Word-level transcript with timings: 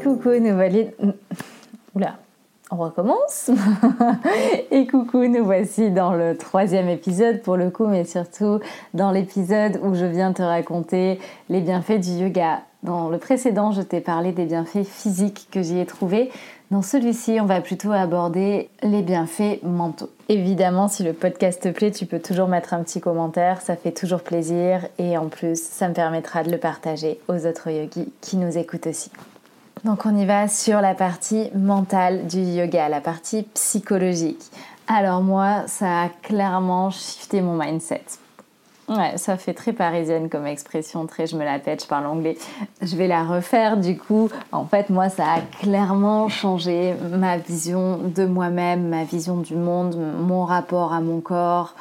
Coucou, 0.00 0.30
nous 0.40 0.54
voici... 0.54 0.86
Oula, 1.94 2.16
on 2.70 2.76
recommence. 2.76 3.50
Et 4.70 4.86
coucou, 4.86 5.26
nous 5.26 5.44
voici 5.44 5.90
dans 5.90 6.14
le 6.14 6.36
troisième 6.36 6.88
épisode 6.88 7.42
pour 7.42 7.56
le 7.56 7.70
coup, 7.70 7.86
mais 7.86 8.04
surtout 8.04 8.60
dans 8.94 9.10
l'épisode 9.10 9.80
où 9.82 9.94
je 9.94 10.06
viens 10.06 10.32
te 10.32 10.42
raconter 10.42 11.18
les 11.48 11.60
bienfaits 11.60 12.00
du 12.00 12.10
yoga. 12.10 12.60
Dans 12.82 13.10
le 13.10 13.18
précédent, 13.18 13.72
je 13.72 13.82
t'ai 13.82 14.00
parlé 14.00 14.32
des 14.32 14.46
bienfaits 14.46 14.84
physiques 14.84 15.48
que 15.50 15.62
j'y 15.62 15.78
ai 15.78 15.84
trouvés. 15.84 16.30
Dans 16.70 16.82
celui-ci, 16.82 17.38
on 17.40 17.46
va 17.46 17.60
plutôt 17.60 17.90
aborder 17.90 18.70
les 18.82 19.02
bienfaits 19.02 19.62
mentaux. 19.64 20.08
Évidemment, 20.28 20.86
si 20.86 21.02
le 21.02 21.12
podcast 21.12 21.60
te 21.60 21.68
plaît, 21.68 21.90
tu 21.90 22.06
peux 22.06 22.20
toujours 22.20 22.46
mettre 22.46 22.72
un 22.72 22.82
petit 22.84 23.00
commentaire, 23.00 23.60
ça 23.60 23.74
fait 23.74 23.90
toujours 23.90 24.22
plaisir 24.22 24.86
et 24.98 25.18
en 25.18 25.26
plus, 25.26 25.60
ça 25.60 25.88
me 25.88 25.94
permettra 25.94 26.44
de 26.44 26.50
le 26.50 26.58
partager 26.58 27.20
aux 27.28 27.44
autres 27.44 27.68
yogis 27.68 28.10
qui 28.20 28.36
nous 28.36 28.56
écoutent 28.56 28.86
aussi. 28.86 29.10
Donc 29.84 30.04
on 30.04 30.14
y 30.14 30.26
va 30.26 30.46
sur 30.46 30.82
la 30.82 30.94
partie 30.94 31.50
mentale 31.54 32.26
du 32.26 32.40
yoga, 32.40 32.88
la 32.90 33.00
partie 33.00 33.44
psychologique. 33.54 34.42
Alors 34.86 35.22
moi, 35.22 35.62
ça 35.68 36.02
a 36.02 36.08
clairement 36.22 36.90
shifté 36.90 37.40
mon 37.40 37.54
mindset. 37.54 38.02
Ouais, 38.88 39.16
ça 39.16 39.36
fait 39.36 39.54
très 39.54 39.72
parisienne 39.72 40.28
comme 40.28 40.46
expression, 40.46 41.06
très 41.06 41.26
je 41.26 41.36
me 41.36 41.44
la 41.44 41.58
pète, 41.60 41.84
je 41.84 41.88
parle 41.88 42.06
anglais. 42.06 42.36
Je 42.82 42.94
vais 42.96 43.06
la 43.06 43.22
refaire 43.22 43.76
du 43.78 43.96
coup. 43.96 44.28
En 44.52 44.66
fait, 44.66 44.90
moi, 44.90 45.08
ça 45.08 45.24
a 45.24 45.40
clairement 45.62 46.28
changé 46.28 46.94
ma 47.12 47.38
vision 47.38 47.98
de 47.98 48.26
moi-même, 48.26 48.88
ma 48.88 49.04
vision 49.04 49.36
du 49.36 49.54
monde, 49.54 49.96
mon 49.96 50.44
rapport 50.44 50.92
à 50.92 51.00
mon 51.00 51.20
corps, 51.20 51.74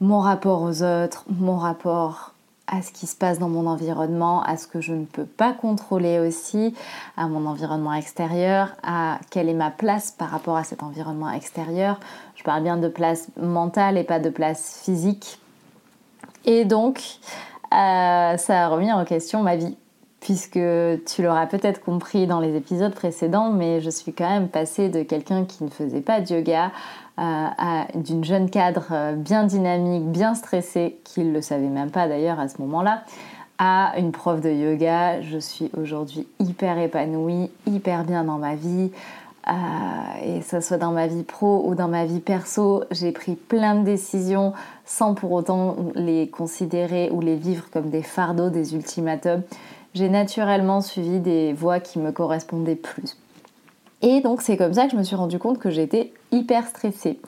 mon 0.00 0.20
rapport 0.20 0.62
aux 0.62 0.82
autres, 0.82 1.24
mon 1.28 1.56
rapport 1.56 2.31
à 2.66 2.82
ce 2.82 2.92
qui 2.92 3.06
se 3.06 3.16
passe 3.16 3.38
dans 3.38 3.48
mon 3.48 3.66
environnement, 3.66 4.42
à 4.42 4.56
ce 4.56 4.66
que 4.66 4.80
je 4.80 4.94
ne 4.94 5.04
peux 5.04 5.26
pas 5.26 5.52
contrôler 5.52 6.18
aussi, 6.18 6.74
à 7.16 7.26
mon 7.26 7.46
environnement 7.46 7.92
extérieur, 7.92 8.68
à 8.82 9.18
quelle 9.30 9.48
est 9.48 9.54
ma 9.54 9.70
place 9.70 10.10
par 10.10 10.30
rapport 10.30 10.56
à 10.56 10.64
cet 10.64 10.82
environnement 10.82 11.30
extérieur. 11.30 11.98
Je 12.36 12.42
parle 12.42 12.62
bien 12.62 12.76
de 12.76 12.88
place 12.88 13.28
mentale 13.40 13.98
et 13.98 14.04
pas 14.04 14.20
de 14.20 14.30
place 14.30 14.80
physique. 14.84 15.38
Et 16.44 16.64
donc, 16.64 17.00
euh, 17.72 18.36
ça 18.36 18.64
a 18.64 18.68
remis 18.68 18.92
en 18.92 19.04
question 19.04 19.42
ma 19.42 19.56
vie, 19.56 19.76
puisque 20.20 20.52
tu 20.52 21.22
l'auras 21.22 21.46
peut-être 21.46 21.80
compris 21.80 22.26
dans 22.26 22.40
les 22.40 22.56
épisodes 22.56 22.94
précédents, 22.94 23.50
mais 23.50 23.80
je 23.80 23.90
suis 23.90 24.12
quand 24.12 24.28
même 24.28 24.48
passée 24.48 24.88
de 24.88 25.02
quelqu'un 25.02 25.44
qui 25.44 25.64
ne 25.64 25.70
faisait 25.70 26.00
pas 26.00 26.20
de 26.20 26.34
yoga 26.34 26.70
d'une 27.18 28.24
jeune 28.24 28.50
cadre 28.50 28.86
euh, 28.90 29.14
bien 29.14 29.44
dynamique, 29.44 30.04
bien 30.04 30.34
stressée, 30.34 30.98
qui 31.04 31.20
ne 31.20 31.32
le 31.32 31.42
savait 31.42 31.68
même 31.68 31.90
pas 31.90 32.08
d'ailleurs 32.08 32.40
à 32.40 32.48
ce 32.48 32.60
moment-là, 32.62 33.02
à 33.58 33.92
une 33.98 34.12
prof 34.12 34.40
de 34.40 34.50
yoga. 34.50 35.20
Je 35.20 35.38
suis 35.38 35.70
aujourd'hui 35.76 36.26
hyper 36.38 36.78
épanouie, 36.78 37.50
hyper 37.66 38.04
bien 38.04 38.24
dans 38.24 38.38
ma 38.38 38.54
vie. 38.54 38.90
Euh, 39.48 39.52
et 40.24 40.38
que 40.38 40.46
ce 40.46 40.60
soit 40.60 40.76
dans 40.76 40.92
ma 40.92 41.08
vie 41.08 41.24
pro 41.24 41.64
ou 41.66 41.74
dans 41.74 41.88
ma 41.88 42.04
vie 42.04 42.20
perso, 42.20 42.84
j'ai 42.92 43.10
pris 43.10 43.34
plein 43.34 43.74
de 43.74 43.84
décisions 43.84 44.52
sans 44.84 45.14
pour 45.14 45.32
autant 45.32 45.76
les 45.96 46.28
considérer 46.28 47.10
ou 47.10 47.20
les 47.20 47.34
vivre 47.34 47.68
comme 47.72 47.90
des 47.90 48.02
fardeaux, 48.02 48.50
des 48.50 48.74
ultimatums. 48.74 49.42
J'ai 49.94 50.08
naturellement 50.08 50.80
suivi 50.80 51.18
des 51.18 51.52
voies 51.52 51.80
qui 51.80 51.98
me 51.98 52.12
correspondaient 52.12 52.76
plus. 52.76 53.16
Et 54.02 54.20
donc 54.20 54.42
c'est 54.42 54.56
comme 54.56 54.74
ça 54.74 54.86
que 54.86 54.92
je 54.92 54.96
me 54.96 55.02
suis 55.02 55.16
rendu 55.16 55.38
compte 55.38 55.58
que 55.58 55.70
j'étais 55.70 56.12
hyper 56.32 56.66
stressée. 56.66 57.18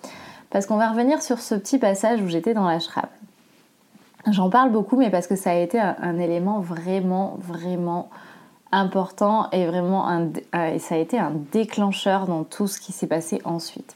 Parce 0.51 0.67
qu'on 0.67 0.77
va 0.77 0.91
revenir 0.91 1.23
sur 1.23 1.41
ce 1.41 1.55
petit 1.55 1.79
passage 1.79 2.21
où 2.21 2.29
j'étais 2.29 2.55
dans 2.55 2.65
la 2.67 2.75
l'ashram. 2.75 3.07
J'en 4.31 4.51
parle 4.51 4.71
beaucoup, 4.71 4.97
mais 4.97 5.11
parce 5.11 5.27
que 5.27 5.37
ça 5.37 5.51
a 5.51 5.55
été 5.55 5.79
un, 5.79 6.19
élément 6.19 6.61
vraiment, 6.61 7.37
vraiment 7.41 8.09
important 8.73 9.51
et 9.51 9.67
vraiment 9.67 10.09
un, 10.09 10.31
et 10.73 10.79
ça 10.79 10.95
a 10.95 10.99
été 10.99 11.19
un 11.19 11.33
déclencheur 11.53 12.27
dans 12.27 12.43
tout 12.43 12.67
ce 12.67 12.81
qui 12.81 12.93
s'est 12.93 13.07
passé 13.07 13.41
ensuite. 13.45 13.95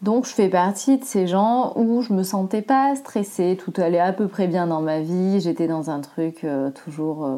Donc 0.00 0.24
je 0.24 0.30
fais 0.30 0.48
partie 0.48 0.96
de 0.96 1.04
ces 1.04 1.26
gens 1.26 1.74
où 1.76 2.00
je 2.00 2.14
me 2.14 2.22
sentais 2.22 2.62
pas 2.62 2.96
stressée, 2.96 3.58
tout 3.62 3.74
allait 3.76 4.00
à 4.00 4.14
peu 4.14 4.28
près 4.28 4.46
bien 4.46 4.66
dans 4.66 4.80
ma 4.80 5.00
vie, 5.00 5.40
j'étais 5.40 5.66
dans 5.66 5.90
un 5.90 6.00
truc 6.00 6.42
euh, 6.44 6.70
toujours 6.70 7.26
euh, 7.26 7.36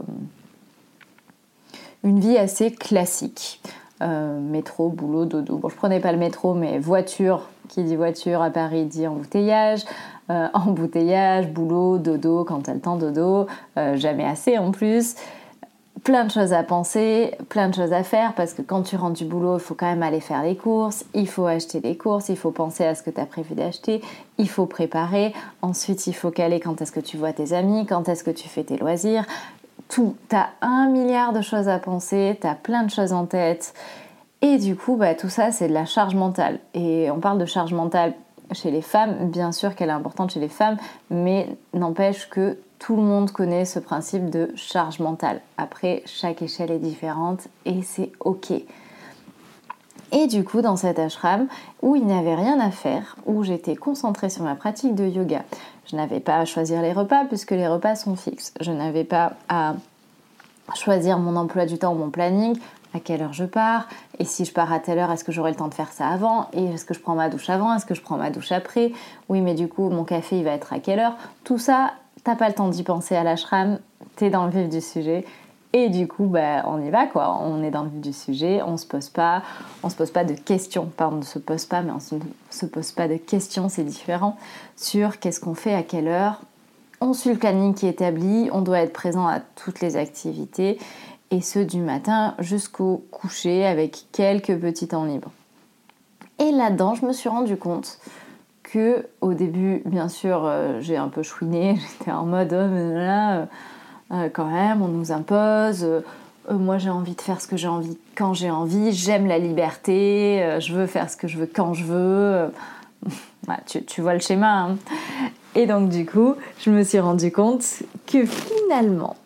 une 2.04 2.20
vie 2.20 2.38
assez 2.38 2.70
classique. 2.70 3.60
Euh, 4.02 4.40
métro, 4.40 4.88
boulot, 4.88 5.26
dodo. 5.26 5.58
Bon, 5.58 5.68
je 5.68 5.76
prenais 5.76 6.00
pas 6.00 6.12
le 6.12 6.18
métro, 6.18 6.54
mais 6.54 6.78
voiture, 6.78 7.48
qui 7.68 7.84
dit 7.84 7.94
voiture 7.94 8.42
à 8.42 8.50
Paris 8.50 8.84
dit 8.84 9.06
embouteillage. 9.06 9.84
Euh, 10.30 10.48
embouteillage, 10.54 11.48
boulot, 11.48 11.98
dodo, 11.98 12.44
quand 12.44 12.62
t'as 12.62 12.74
le 12.74 12.80
temps, 12.80 12.96
dodo, 12.96 13.46
euh, 13.76 13.96
jamais 13.96 14.24
assez 14.24 14.58
en 14.58 14.72
plus. 14.72 15.14
Plein 16.04 16.24
de 16.24 16.32
choses 16.32 16.52
à 16.52 16.64
penser, 16.64 17.32
plein 17.48 17.68
de 17.68 17.74
choses 17.74 17.92
à 17.92 18.02
faire 18.02 18.34
parce 18.34 18.54
que 18.54 18.62
quand 18.62 18.82
tu 18.82 18.96
rentres 18.96 19.18
du 19.18 19.24
boulot, 19.24 19.58
il 19.58 19.60
faut 19.60 19.74
quand 19.74 19.86
même 19.86 20.02
aller 20.02 20.20
faire 20.20 20.42
les 20.42 20.56
courses, 20.56 21.04
il 21.14 21.28
faut 21.28 21.46
acheter 21.46 21.80
les 21.80 21.96
courses, 21.96 22.28
il 22.28 22.36
faut 22.36 22.50
penser 22.50 22.84
à 22.84 22.96
ce 22.96 23.04
que 23.04 23.10
tu 23.10 23.20
as 23.20 23.26
prévu 23.26 23.54
d'acheter, 23.54 24.00
il 24.36 24.48
faut 24.48 24.66
préparer, 24.66 25.32
ensuite 25.60 26.08
il 26.08 26.12
faut 26.12 26.32
caler 26.32 26.58
quand 26.58 26.82
est-ce 26.82 26.90
que 26.90 26.98
tu 26.98 27.16
vois 27.16 27.32
tes 27.32 27.52
amis, 27.52 27.86
quand 27.86 28.08
est-ce 28.08 28.24
que 28.24 28.32
tu 28.32 28.48
fais 28.48 28.64
tes 28.64 28.78
loisirs, 28.78 29.26
tout. 29.92 30.16
Tu 30.28 30.36
as 30.36 30.50
un 30.62 30.88
milliard 30.88 31.32
de 31.32 31.42
choses 31.42 31.68
à 31.68 31.78
penser, 31.78 32.38
tu 32.40 32.46
as 32.46 32.54
plein 32.54 32.82
de 32.82 32.90
choses 32.90 33.12
en 33.12 33.26
tête. 33.26 33.74
Et 34.40 34.58
du 34.58 34.74
coup, 34.74 34.96
bah, 34.96 35.14
tout 35.14 35.28
ça, 35.28 35.52
c'est 35.52 35.68
de 35.68 35.74
la 35.74 35.84
charge 35.84 36.14
mentale. 36.14 36.58
Et 36.74 37.10
on 37.10 37.20
parle 37.20 37.38
de 37.38 37.44
charge 37.44 37.74
mentale 37.74 38.14
chez 38.52 38.70
les 38.70 38.82
femmes, 38.82 39.30
bien 39.30 39.52
sûr 39.52 39.74
qu'elle 39.74 39.90
est 39.90 39.92
importante 39.92 40.32
chez 40.32 40.40
les 40.40 40.48
femmes, 40.48 40.76
mais 41.10 41.56
n'empêche 41.74 42.28
que 42.28 42.58
tout 42.78 42.96
le 42.96 43.02
monde 43.02 43.30
connaît 43.30 43.64
ce 43.64 43.78
principe 43.78 44.30
de 44.30 44.50
charge 44.56 44.98
mentale. 44.98 45.40
Après, 45.58 46.02
chaque 46.06 46.42
échelle 46.42 46.70
est 46.70 46.78
différente 46.78 47.48
et 47.64 47.82
c'est 47.82 48.10
ok. 48.20 48.52
Et 50.10 50.26
du 50.26 50.44
coup, 50.44 50.60
dans 50.60 50.76
cet 50.76 50.98
ashram 50.98 51.46
où 51.80 51.96
il 51.96 52.04
n'y 52.04 52.12
avait 52.12 52.34
rien 52.34 52.60
à 52.60 52.70
faire, 52.70 53.16
où 53.24 53.44
j'étais 53.44 53.76
concentrée 53.76 54.28
sur 54.28 54.42
ma 54.42 54.54
pratique 54.54 54.94
de 54.94 55.06
yoga, 55.06 55.42
je 55.90 55.96
n'avais 55.96 56.20
pas 56.20 56.38
à 56.38 56.44
choisir 56.44 56.82
les 56.82 56.92
repas 56.92 57.24
puisque 57.24 57.50
les 57.50 57.68
repas 57.68 57.96
sont 57.96 58.16
fixes. 58.16 58.52
Je 58.60 58.72
n'avais 58.72 59.04
pas 59.04 59.34
à 59.48 59.74
choisir 60.74 61.18
mon 61.18 61.36
emploi 61.36 61.66
du 61.66 61.78
temps 61.78 61.92
ou 61.92 61.98
mon 61.98 62.10
planning, 62.10 62.58
à 62.94 63.00
quelle 63.00 63.22
heure 63.22 63.32
je 63.32 63.44
pars, 63.44 63.88
et 64.18 64.24
si 64.24 64.44
je 64.44 64.52
pars 64.52 64.72
à 64.72 64.78
telle 64.78 64.98
heure, 64.98 65.10
est-ce 65.10 65.24
que 65.24 65.32
j'aurai 65.32 65.50
le 65.50 65.56
temps 65.56 65.68
de 65.68 65.74
faire 65.74 65.92
ça 65.92 66.08
avant, 66.08 66.48
et 66.52 66.64
est-ce 66.64 66.84
que 66.84 66.94
je 66.94 67.00
prends 67.00 67.14
ma 67.14 67.28
douche 67.28 67.48
avant, 67.50 67.74
est-ce 67.74 67.86
que 67.86 67.94
je 67.94 68.02
prends 68.02 68.16
ma 68.16 68.30
douche 68.30 68.52
après, 68.52 68.92
oui 69.28 69.40
mais 69.40 69.54
du 69.54 69.68
coup 69.68 69.88
mon 69.88 70.04
café 70.04 70.38
il 70.38 70.44
va 70.44 70.52
être 70.52 70.72
à 70.72 70.78
quelle 70.78 70.98
heure, 70.98 71.16
tout 71.44 71.58
ça, 71.58 71.92
t'as 72.24 72.36
pas 72.36 72.48
le 72.48 72.54
temps 72.54 72.68
d'y 72.68 72.82
penser 72.82 73.16
à 73.16 73.24
l'ashram, 73.24 73.78
t'es 74.16 74.30
dans 74.30 74.44
le 74.44 74.50
vif 74.50 74.68
du 74.68 74.80
sujet, 74.80 75.24
et 75.72 75.88
du 75.88 76.06
coup, 76.06 76.26
bah, 76.26 76.64
on 76.66 76.82
y 76.82 76.90
va 76.90 77.06
quoi. 77.06 77.38
On 77.40 77.62
est 77.62 77.70
dans 77.70 77.82
le 77.82 77.88
vif 77.88 78.00
du 78.00 78.12
sujet, 78.12 78.62
on 78.62 78.76
se 78.76 78.86
pose 78.86 79.08
pas, 79.08 79.42
on 79.82 79.88
se 79.88 79.96
pose 79.96 80.10
pas 80.10 80.24
de 80.24 80.34
questions. 80.34 80.90
Pardon, 80.96 81.16
on 81.16 81.18
ne 81.20 81.24
se 81.24 81.38
pose 81.38 81.64
pas, 81.64 81.82
mais 81.82 81.92
on 81.92 82.16
ne 82.16 82.20
se 82.50 82.66
pose 82.66 82.92
pas 82.92 83.08
de 83.08 83.16
questions, 83.16 83.68
c'est 83.68 83.84
différent. 83.84 84.36
Sur 84.76 85.18
qu'est-ce 85.18 85.40
qu'on 85.40 85.54
fait, 85.54 85.74
à 85.74 85.82
quelle 85.82 86.08
heure. 86.08 86.40
On 87.00 87.14
suit 87.14 87.30
le 87.30 87.38
planning 87.38 87.74
qui 87.74 87.86
est 87.86 87.90
établi, 87.90 88.48
on 88.52 88.60
doit 88.60 88.80
être 88.80 88.92
présent 88.92 89.26
à 89.26 89.40
toutes 89.40 89.80
les 89.80 89.96
activités, 89.96 90.78
et 91.32 91.40
ce 91.40 91.58
du 91.58 91.80
matin 91.80 92.34
jusqu'au 92.38 93.04
coucher 93.10 93.66
avec 93.66 94.04
quelques 94.12 94.56
petits 94.56 94.88
temps 94.88 95.04
libres. 95.04 95.32
Et 96.38 96.52
là-dedans, 96.52 96.94
je 96.94 97.06
me 97.06 97.12
suis 97.12 97.28
rendu 97.28 97.56
compte 97.56 97.98
que 98.62 99.08
au 99.20 99.32
début, 99.34 99.82
bien 99.84 100.08
sûr, 100.08 100.44
euh, 100.44 100.80
j'ai 100.80 100.96
un 100.96 101.08
peu 101.08 101.22
chouiné, 101.22 101.76
j'étais 101.98 102.12
en 102.12 102.26
mode 102.26 102.52
oh, 102.52 102.94
là, 102.94 103.48
quand 104.32 104.46
même, 104.46 104.82
on 104.82 104.88
nous 104.88 105.12
impose. 105.12 105.84
Euh, 105.84 106.00
euh, 106.50 106.54
moi, 106.54 106.78
j'ai 106.78 106.90
envie 106.90 107.14
de 107.14 107.20
faire 107.20 107.40
ce 107.40 107.46
que 107.46 107.56
j'ai 107.56 107.68
envie 107.68 107.96
quand 108.14 108.34
j'ai 108.34 108.50
envie. 108.50 108.92
J'aime 108.92 109.26
la 109.26 109.38
liberté. 109.38 110.58
je 110.60 110.74
veux 110.74 110.86
faire 110.86 111.08
ce 111.08 111.16
que 111.16 111.28
je 111.28 111.38
veux 111.38 111.46
quand 111.52 111.74
je 111.74 111.84
veux. 111.84 112.52
tu, 113.86 114.00
vois 114.00 114.14
le 114.14 114.20
schéma. 114.20 114.62
Hein. 114.62 114.76
Et 115.54 115.66
donc, 115.66 115.88
du 115.88 116.04
coup, 116.04 116.34
je 116.58 116.70
me 116.70 116.82
suis 116.82 116.98
rendu 116.98 117.30
compte 117.30 117.64
que 118.06 118.24
finalement, 118.24 119.16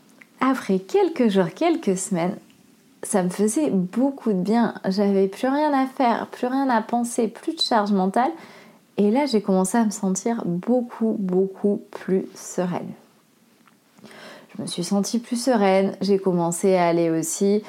après 0.40 0.78
quelques 0.78 1.28
jours, 1.28 1.48
quelques 1.54 1.96
semaines, 1.96 2.36
ça 3.02 3.22
me 3.22 3.28
faisait 3.28 3.70
beaucoup 3.70 4.32
de 4.32 4.40
bien. 4.40 4.74
J'avais 4.88 5.28
plus 5.28 5.48
rien 5.48 5.72
à 5.72 5.86
faire, 5.86 6.26
plus 6.26 6.48
rien 6.48 6.68
à 6.68 6.82
penser, 6.82 7.28
plus 7.28 7.54
de 7.54 7.60
charge 7.60 7.92
mentale. 7.92 8.30
Et 8.98 9.10
là, 9.10 9.26
j'ai 9.26 9.40
commencé 9.40 9.78
à 9.78 9.84
me 9.84 9.90
sentir 9.90 10.42
beaucoup, 10.44 11.16
beaucoup 11.18 11.82
plus 11.90 12.26
sereine. 12.34 12.92
Je 14.56 14.62
me 14.62 14.66
suis 14.66 14.84
sentie 14.84 15.18
plus 15.18 15.40
sereine, 15.40 15.96
j'ai 16.00 16.18
commencé 16.18 16.76
à 16.76 16.86
aller 16.86 17.10
aussi 17.10 17.62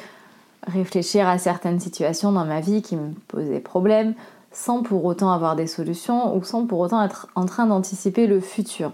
réfléchir 0.66 1.28
à 1.28 1.38
certaines 1.38 1.80
situations 1.80 2.32
dans 2.32 2.46
ma 2.46 2.62
vie 2.62 2.82
qui 2.82 2.96
me 2.96 3.14
posaient 3.28 3.60
problème 3.60 4.14
sans 4.52 4.82
pour 4.82 5.06
autant 5.06 5.32
avoir 5.32 5.56
des 5.56 5.68
solutions 5.68 6.36
ou 6.36 6.44
sans 6.44 6.66
pour 6.66 6.80
autant 6.80 7.04
être 7.04 7.28
en 7.36 7.46
train 7.46 7.68
d'anticiper 7.68 8.26
le 8.26 8.40
futur. 8.40 8.92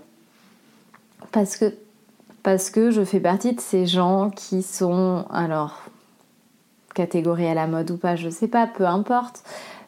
Parce 1.31 1.55
que, 1.55 1.73
parce 2.43 2.69
que 2.69 2.91
je 2.91 3.03
fais 3.03 3.19
partie 3.19 3.53
de 3.53 3.61
ces 3.61 3.85
gens 3.85 4.29
qui 4.29 4.61
sont, 4.61 5.25
alors, 5.31 5.83
catégorie 6.93 7.47
à 7.47 7.53
la 7.53 7.67
mode 7.67 7.91
ou 7.91 7.97
pas, 7.97 8.15
je 8.15 8.29
sais 8.29 8.47
pas, 8.47 8.67
peu 8.67 8.85
importe, 8.85 9.43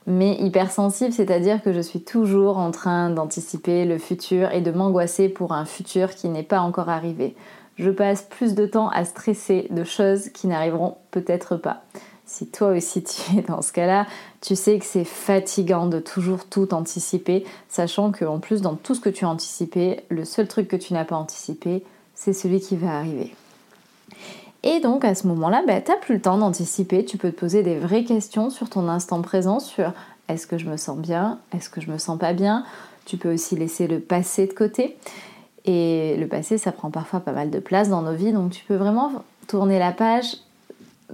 mais 0.08 0.36
hypersensible, 0.40 1.12
c'est-à-dire 1.12 1.62
que 1.62 1.74
je 1.74 1.82
suis 1.82 2.02
toujours 2.02 2.58
en 2.58 2.72
train 2.72 3.10
d'anticiper 3.10 3.86
le 3.86 3.98
futur 3.98 4.52
et 4.52 4.62
de 4.62 4.72
m'angoisser 4.72 5.30
pour 5.30 5.52
un 5.52 5.66
futur 5.66 6.16
qui 6.16 6.30
n'est 6.30 6.44
pas 6.44 6.62
encore 6.62 6.90
arrivé. 6.90 7.36
Je 7.78 7.90
passe 7.90 8.22
plus 8.24 8.56
de 8.56 8.66
temps 8.66 8.90
à 8.90 9.04
stresser 9.06 9.68
de 9.70 9.84
choses 9.84 10.30
qui 10.30 10.48
n'arriveront 10.48 10.96
peut-être 11.12 11.58
pas. 11.58 11.84
Si 12.26 12.48
toi 12.48 12.70
aussi 12.70 13.04
tu 13.04 13.38
es 13.38 13.42
dans 13.42 13.62
ce 13.62 13.72
cas-là, 13.72 14.08
tu 14.42 14.56
sais 14.56 14.80
que 14.80 14.86
c'est 14.86 15.04
fatigant 15.04 15.86
de 15.86 16.00
toujours 16.00 16.46
tout 16.46 16.74
anticiper, 16.74 17.46
sachant 17.70 18.12
qu'en 18.12 18.40
plus 18.40 18.62
dans 18.62 18.76
tout 18.76 18.96
ce 18.96 19.02
que 19.02 19.10
tu 19.10 19.26
as 19.26 19.30
anticipé, 19.30 20.02
le 20.10 20.26
seul 20.26 20.48
truc 20.48 20.68
que 20.68 20.76
tu 20.76 20.94
n'as 20.94 21.06
pas 21.06 21.18
anticipé, 21.18 21.84
c'est 22.16 22.34
celui 22.34 22.62
qui 22.62 22.78
va 22.78 22.98
arriver. 22.98 23.36
Et 24.64 24.80
donc 24.80 25.06
à 25.06 25.14
ce 25.14 25.28
moment-là, 25.28 25.64
bah, 25.68 25.80
tu 25.82 25.92
n'as 25.92 25.98
plus 25.98 26.16
le 26.16 26.22
temps 26.22 26.40
d'anticiper, 26.40 27.06
tu 27.06 27.18
peux 27.18 27.32
te 27.32 27.40
poser 27.40 27.62
des 27.62 27.78
vraies 27.78 28.04
questions 28.04 28.50
sur 28.50 28.70
ton 28.70 28.88
instant 28.90 29.22
présent, 29.22 29.60
sur 29.60 29.94
est-ce 30.28 30.48
que 30.48 30.58
je 30.58 30.66
me 30.66 30.78
sens 30.78 30.98
bien, 30.98 31.40
est-ce 31.54 31.70
que 31.70 31.82
je 31.82 31.92
me 31.92 32.00
sens 32.00 32.18
pas 32.18 32.34
bien. 32.34 32.66
Tu 33.06 33.18
peux 33.18 33.32
aussi 33.32 33.56
laisser 33.56 33.88
le 33.88 34.00
passé 34.00 34.48
de 34.48 34.54
côté. 34.54 34.98
Et 35.66 36.16
le 36.18 36.28
passé, 36.28 36.58
ça 36.58 36.72
prend 36.72 36.92
parfois 36.92 37.20
pas 37.20 37.32
mal 37.32 37.50
de 37.50 37.60
place 37.60 37.90
dans 37.90 38.04
nos 38.04 38.14
vies, 38.14 38.32
donc 38.32 38.52
tu 38.52 38.64
peux 38.66 38.76
vraiment 38.76 39.12
tourner 39.48 39.80
la 39.80 39.92
page 39.92 40.38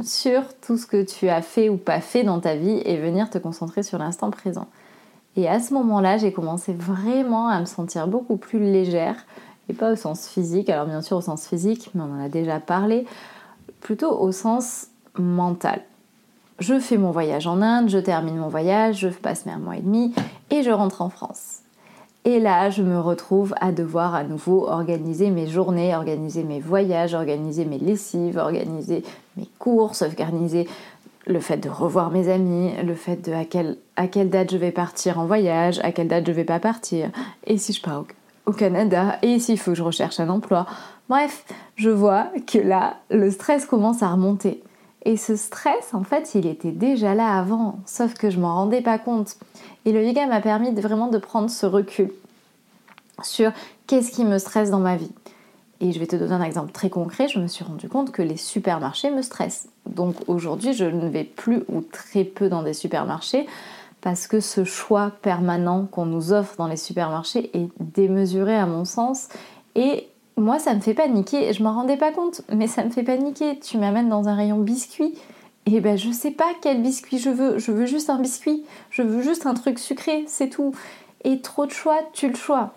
sur 0.03 0.43
tout 0.59 0.77
ce 0.77 0.85
que 0.85 1.03
tu 1.03 1.29
as 1.29 1.41
fait 1.41 1.69
ou 1.69 1.77
pas 1.77 2.01
fait 2.01 2.23
dans 2.23 2.39
ta 2.39 2.55
vie 2.55 2.81
et 2.85 2.97
venir 2.97 3.29
te 3.29 3.37
concentrer 3.37 3.83
sur 3.83 3.97
l'instant 3.97 4.29
présent. 4.29 4.67
Et 5.37 5.47
à 5.47 5.59
ce 5.59 5.73
moment-là, 5.73 6.17
j'ai 6.17 6.33
commencé 6.33 6.73
vraiment 6.73 7.47
à 7.47 7.59
me 7.61 7.65
sentir 7.65 8.07
beaucoup 8.07 8.35
plus 8.37 8.59
légère, 8.59 9.15
et 9.69 9.73
pas 9.73 9.93
au 9.93 9.95
sens 9.95 10.27
physique, 10.27 10.69
alors 10.69 10.85
bien 10.85 11.01
sûr 11.01 11.17
au 11.17 11.21
sens 11.21 11.47
physique, 11.47 11.89
mais 11.93 12.01
on 12.01 12.13
en 12.13 12.25
a 12.25 12.29
déjà 12.29 12.59
parlé, 12.59 13.05
plutôt 13.79 14.11
au 14.11 14.33
sens 14.33 14.87
mental. 15.17 15.81
Je 16.59 16.79
fais 16.79 16.97
mon 16.97 17.11
voyage 17.11 17.47
en 17.47 17.61
Inde, 17.61 17.89
je 17.89 17.97
termine 17.97 18.37
mon 18.37 18.49
voyage, 18.49 18.97
je 18.97 19.07
passe 19.07 19.45
mes 19.45 19.55
mois 19.55 19.77
et 19.77 19.81
demi 19.81 20.13
et 20.49 20.61
je 20.61 20.71
rentre 20.71 21.01
en 21.01 21.09
France. 21.09 21.60
Et 22.23 22.39
là, 22.39 22.69
je 22.69 22.83
me 22.83 22.99
retrouve 22.99 23.55
à 23.59 23.71
devoir 23.71 24.13
à 24.13 24.23
nouveau 24.23 24.67
organiser 24.67 25.31
mes 25.31 25.47
journées, 25.47 25.95
organiser 25.95 26.43
mes 26.43 26.59
voyages, 26.59 27.15
organiser 27.15 27.65
mes 27.65 27.79
lessives, 27.79 28.37
organiser 28.37 29.03
mes 29.37 29.49
courses, 29.57 30.03
organiser 30.03 30.67
le 31.25 31.39
fait 31.39 31.57
de 31.57 31.69
revoir 31.69 32.11
mes 32.11 32.29
amis, 32.29 32.71
le 32.83 32.95
fait 32.95 33.27
de 33.27 33.33
à 33.33 33.45
quelle, 34.07 34.29
date 34.29 34.51
je 34.51 34.57
vais 34.57 34.71
partir 34.71 35.19
en 35.19 35.25
voyage, 35.25 35.79
à 35.83 35.91
quelle 35.91 36.07
date 36.07 36.27
je 36.27 36.31
vais 36.31 36.43
pas 36.43 36.59
partir, 36.59 37.09
et 37.45 37.57
si 37.57 37.73
je 37.73 37.81
pars 37.81 38.03
au 38.45 38.51
Canada, 38.53 39.17
et 39.21 39.39
s'il 39.39 39.59
faut 39.59 39.71
que 39.71 39.77
je 39.77 39.83
recherche 39.83 40.19
un 40.19 40.29
emploi. 40.29 40.65
Bref, 41.09 41.45
je 41.75 41.89
vois 41.89 42.27
que 42.47 42.57
là, 42.57 42.97
le 43.09 43.29
stress 43.29 43.65
commence 43.65 44.01
à 44.01 44.09
remonter. 44.09 44.63
Et 45.03 45.17
ce 45.17 45.35
stress, 45.35 45.93
en 45.93 46.03
fait, 46.03 46.35
il 46.35 46.45
était 46.45 46.71
déjà 46.71 47.15
là 47.15 47.37
avant, 47.37 47.79
sauf 47.85 48.13
que 48.13 48.29
je 48.29 48.39
m'en 48.39 48.53
rendais 48.55 48.81
pas 48.81 48.99
compte. 48.99 49.35
Et 49.85 49.91
le 49.91 50.05
yoga 50.05 50.27
m'a 50.27 50.41
permis 50.41 50.71
vraiment 50.71 51.07
de 51.07 51.17
prendre 51.17 51.49
ce 51.49 51.65
recul 51.65 52.11
sur 53.23 53.51
qu'est-ce 53.87 54.11
qui 54.11 54.25
me 54.25 54.37
stresse 54.37 54.69
dans 54.69 54.79
ma 54.79 54.97
vie. 54.97 55.11
Et 55.79 55.91
je 55.91 55.99
vais 55.99 56.05
te 56.05 56.15
donner 56.15 56.33
un 56.33 56.43
exemple 56.43 56.71
très 56.71 56.91
concret, 56.91 57.27
je 57.27 57.39
me 57.39 57.47
suis 57.47 57.63
rendu 57.63 57.89
compte 57.89 58.11
que 58.11 58.21
les 58.21 58.37
supermarchés 58.37 59.09
me 59.09 59.23
stressent. 59.23 59.67
Donc 59.87 60.15
aujourd'hui, 60.27 60.73
je 60.73 60.85
ne 60.85 61.09
vais 61.09 61.23
plus 61.23 61.63
ou 61.69 61.81
très 61.81 62.23
peu 62.23 62.49
dans 62.49 62.61
des 62.61 62.73
supermarchés 62.73 63.47
parce 64.01 64.27
que 64.27 64.39
ce 64.39 64.63
choix 64.63 65.11
permanent 65.23 65.85
qu'on 65.85 66.05
nous 66.05 66.33
offre 66.33 66.55
dans 66.57 66.67
les 66.67 66.77
supermarchés 66.77 67.49
est 67.55 67.69
démesuré 67.79 68.55
à 68.55 68.67
mon 68.67 68.85
sens 68.85 69.29
et 69.75 70.07
moi, 70.37 70.59
ça 70.59 70.73
me 70.73 70.79
fait 70.79 70.93
paniquer. 70.93 71.53
Je 71.53 71.63
m'en 71.63 71.73
rendais 71.73 71.97
pas 71.97 72.11
compte, 72.11 72.41
mais 72.51 72.67
ça 72.67 72.83
me 72.83 72.89
fait 72.89 73.03
paniquer. 73.03 73.59
Tu 73.59 73.77
m'amènes 73.77 74.09
dans 74.09 74.27
un 74.27 74.35
rayon 74.35 74.57
biscuit. 74.57 75.15
Et 75.67 75.79
ben 75.79 75.97
je 75.97 76.11
sais 76.11 76.31
pas 76.31 76.51
quel 76.61 76.81
biscuit 76.81 77.19
je 77.19 77.29
veux. 77.29 77.59
Je 77.59 77.71
veux 77.71 77.85
juste 77.85 78.09
un 78.09 78.19
biscuit. 78.19 78.63
Je 78.89 79.03
veux 79.03 79.21
juste 79.21 79.45
un 79.45 79.53
truc 79.53 79.77
sucré, 79.77 80.23
c'est 80.27 80.49
tout. 80.49 80.73
Et 81.23 81.41
trop 81.41 81.65
de 81.65 81.71
choix, 81.71 81.99
tu 82.13 82.27
le 82.27 82.35
choix. 82.35 82.73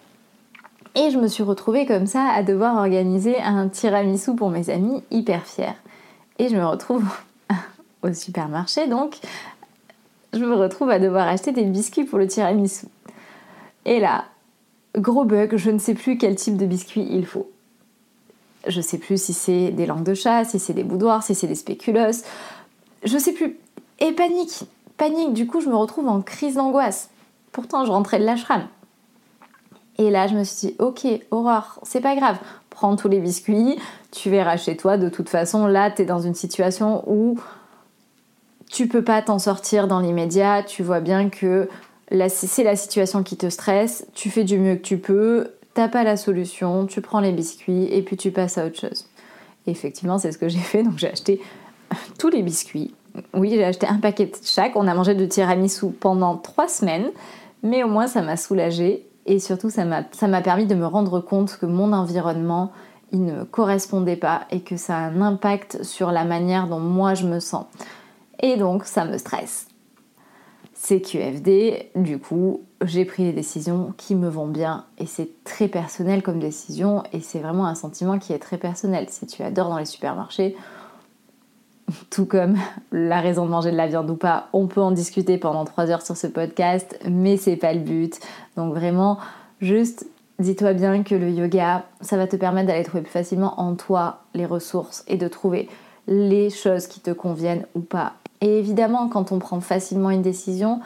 Et 0.94 1.10
je 1.10 1.18
me 1.18 1.26
suis 1.26 1.42
retrouvée 1.42 1.86
comme 1.86 2.06
ça 2.06 2.28
à 2.28 2.42
devoir 2.42 2.76
organiser 2.76 3.40
un 3.40 3.68
tiramisu 3.68 4.34
pour 4.36 4.50
mes 4.50 4.70
amis, 4.70 5.02
hyper 5.10 5.44
fière. 5.44 5.74
Et 6.38 6.48
je 6.48 6.56
me 6.56 6.64
retrouve 6.64 7.04
au 8.02 8.12
supermarché, 8.12 8.86
donc 8.86 9.16
je 10.32 10.44
me 10.44 10.54
retrouve 10.54 10.90
à 10.90 10.98
devoir 10.98 11.26
acheter 11.26 11.52
des 11.52 11.64
biscuits 11.64 12.04
pour 12.04 12.18
le 12.18 12.26
tiramisu. 12.26 12.86
Et 13.86 13.98
là, 13.98 14.24
gros 14.96 15.24
bug, 15.24 15.56
je 15.56 15.70
ne 15.70 15.78
sais 15.78 15.94
plus 15.94 16.18
quel 16.18 16.36
type 16.36 16.56
de 16.56 16.66
biscuit 16.66 17.06
il 17.10 17.26
faut. 17.26 17.50
Je 18.66 18.80
sais 18.80 18.98
plus 18.98 19.20
si 19.22 19.32
c'est 19.32 19.70
des 19.70 19.86
langues 19.86 20.04
de 20.04 20.14
chat, 20.14 20.44
si 20.44 20.58
c'est 20.58 20.72
des 20.72 20.84
boudoirs, 20.84 21.22
si 21.22 21.34
c'est 21.34 21.46
des 21.46 21.54
spéculoos. 21.54 22.22
Je 23.02 23.18
sais 23.18 23.32
plus. 23.32 23.58
Et 24.00 24.12
panique, 24.12 24.64
panique. 24.96 25.34
Du 25.34 25.46
coup, 25.46 25.60
je 25.60 25.68
me 25.68 25.76
retrouve 25.76 26.08
en 26.08 26.22
crise 26.22 26.54
d'angoisse. 26.54 27.10
Pourtant, 27.52 27.84
je 27.84 27.90
rentrais 27.90 28.18
de 28.18 28.24
l'ashram. 28.24 28.66
Et 29.98 30.10
là, 30.10 30.26
je 30.26 30.34
me 30.34 30.44
suis 30.44 30.68
dit, 30.68 30.76
ok, 30.78 31.06
Aurore, 31.30 31.78
c'est 31.82 32.00
pas 32.00 32.16
grave. 32.16 32.38
Prends 32.70 32.96
tous 32.96 33.08
les 33.08 33.20
biscuits, 33.20 33.78
tu 34.10 34.30
verras 34.30 34.56
chez 34.56 34.76
toi. 34.76 34.96
De 34.96 35.08
toute 35.08 35.28
façon, 35.28 35.66
là, 35.66 35.90
tu 35.90 36.02
es 36.02 36.04
dans 36.04 36.18
une 36.18 36.34
situation 36.34 37.04
où 37.08 37.38
tu 38.68 38.88
peux 38.88 39.04
pas 39.04 39.22
t'en 39.22 39.38
sortir 39.38 39.86
dans 39.86 40.00
l'immédiat. 40.00 40.64
Tu 40.64 40.82
vois 40.82 41.00
bien 41.00 41.28
que 41.28 41.68
c'est 42.10 42.64
la 42.64 42.76
situation 42.76 43.22
qui 43.22 43.36
te 43.36 43.48
stresse. 43.48 44.06
Tu 44.14 44.30
fais 44.30 44.44
du 44.44 44.58
mieux 44.58 44.76
que 44.76 44.82
tu 44.82 44.98
peux 44.98 45.50
t'as 45.74 45.88
pas 45.88 46.04
la 46.04 46.16
solution, 46.16 46.86
tu 46.86 47.00
prends 47.00 47.20
les 47.20 47.32
biscuits 47.32 47.88
et 47.92 48.02
puis 48.02 48.16
tu 48.16 48.30
passes 48.30 48.56
à 48.58 48.66
autre 48.66 48.80
chose. 48.80 49.06
effectivement, 49.66 50.18
c'est 50.18 50.32
ce 50.32 50.38
que 50.38 50.48
j'ai 50.48 50.58
fait, 50.58 50.82
donc 50.82 50.98
j'ai 50.98 51.10
acheté 51.10 51.40
tous 52.18 52.28
les 52.28 52.42
biscuits. 52.42 52.94
Oui, 53.32 53.50
j'ai 53.50 53.64
acheté 53.64 53.86
un 53.86 53.98
paquet 53.98 54.26
de 54.26 54.36
chaque. 54.42 54.74
On 54.76 54.88
a 54.88 54.94
mangé 54.94 55.14
de 55.14 55.26
tiramisu 55.26 55.90
pendant 55.90 56.36
trois 56.36 56.68
semaines, 56.68 57.10
mais 57.62 57.82
au 57.82 57.88
moins 57.88 58.06
ça 58.06 58.22
m'a 58.22 58.36
soulagée 58.36 59.06
et 59.26 59.38
surtout 59.38 59.70
ça 59.70 59.84
m'a 59.84 60.42
permis 60.42 60.66
de 60.66 60.74
me 60.74 60.86
rendre 60.86 61.20
compte 61.20 61.56
que 61.58 61.66
mon 61.66 61.92
environnement 61.92 62.72
il 63.12 63.24
ne 63.24 63.44
correspondait 63.44 64.16
pas 64.16 64.42
et 64.50 64.60
que 64.60 64.76
ça 64.76 64.96
a 64.96 65.00
un 65.02 65.20
impact 65.20 65.84
sur 65.84 66.10
la 66.10 66.24
manière 66.24 66.66
dont 66.66 66.80
moi 66.80 67.14
je 67.14 67.26
me 67.26 67.38
sens. 67.38 67.66
Et 68.42 68.56
donc 68.56 68.84
ça 68.84 69.04
me 69.04 69.16
stresse. 69.18 69.68
CQFD, 70.86 71.92
du 71.94 72.18
coup, 72.18 72.60
j'ai 72.84 73.06
pris 73.06 73.24
des 73.24 73.32
décisions 73.32 73.94
qui 73.96 74.14
me 74.14 74.28
vont 74.28 74.46
bien 74.46 74.84
et 74.98 75.06
c'est 75.06 75.42
très 75.42 75.66
personnel 75.66 76.22
comme 76.22 76.38
décision 76.38 77.02
et 77.14 77.20
c'est 77.20 77.38
vraiment 77.38 77.66
un 77.66 77.74
sentiment 77.74 78.18
qui 78.18 78.34
est 78.34 78.38
très 78.38 78.58
personnel. 78.58 79.06
Si 79.08 79.26
tu 79.26 79.42
adores 79.42 79.70
dans 79.70 79.78
les 79.78 79.86
supermarchés, 79.86 80.54
tout 82.10 82.26
comme 82.26 82.58
la 82.92 83.22
raison 83.22 83.46
de 83.46 83.50
manger 83.50 83.70
de 83.70 83.78
la 83.78 83.86
viande 83.86 84.10
ou 84.10 84.16
pas, 84.16 84.48
on 84.52 84.66
peut 84.66 84.82
en 84.82 84.90
discuter 84.90 85.38
pendant 85.38 85.64
3 85.64 85.90
heures 85.90 86.02
sur 86.02 86.18
ce 86.18 86.26
podcast, 86.26 86.98
mais 87.08 87.38
c'est 87.38 87.56
pas 87.56 87.72
le 87.72 87.80
but. 87.80 88.20
Donc 88.58 88.74
vraiment, 88.74 89.16
juste 89.62 90.06
dis-toi 90.38 90.74
bien 90.74 91.02
que 91.02 91.14
le 91.14 91.30
yoga, 91.30 91.86
ça 92.02 92.18
va 92.18 92.26
te 92.26 92.36
permettre 92.36 92.66
d'aller 92.66 92.84
trouver 92.84 93.04
plus 93.04 93.12
facilement 93.12 93.58
en 93.58 93.74
toi 93.74 94.24
les 94.34 94.44
ressources 94.44 95.02
et 95.08 95.16
de 95.16 95.28
trouver 95.28 95.70
les 96.08 96.50
choses 96.50 96.88
qui 96.88 97.00
te 97.00 97.10
conviennent 97.10 97.64
ou 97.74 97.80
pas 97.80 98.12
et 98.44 98.58
évidemment, 98.58 99.08
quand 99.08 99.32
on 99.32 99.38
prend 99.38 99.60
facilement 99.60 100.10
une 100.10 100.20
décision, 100.20 100.80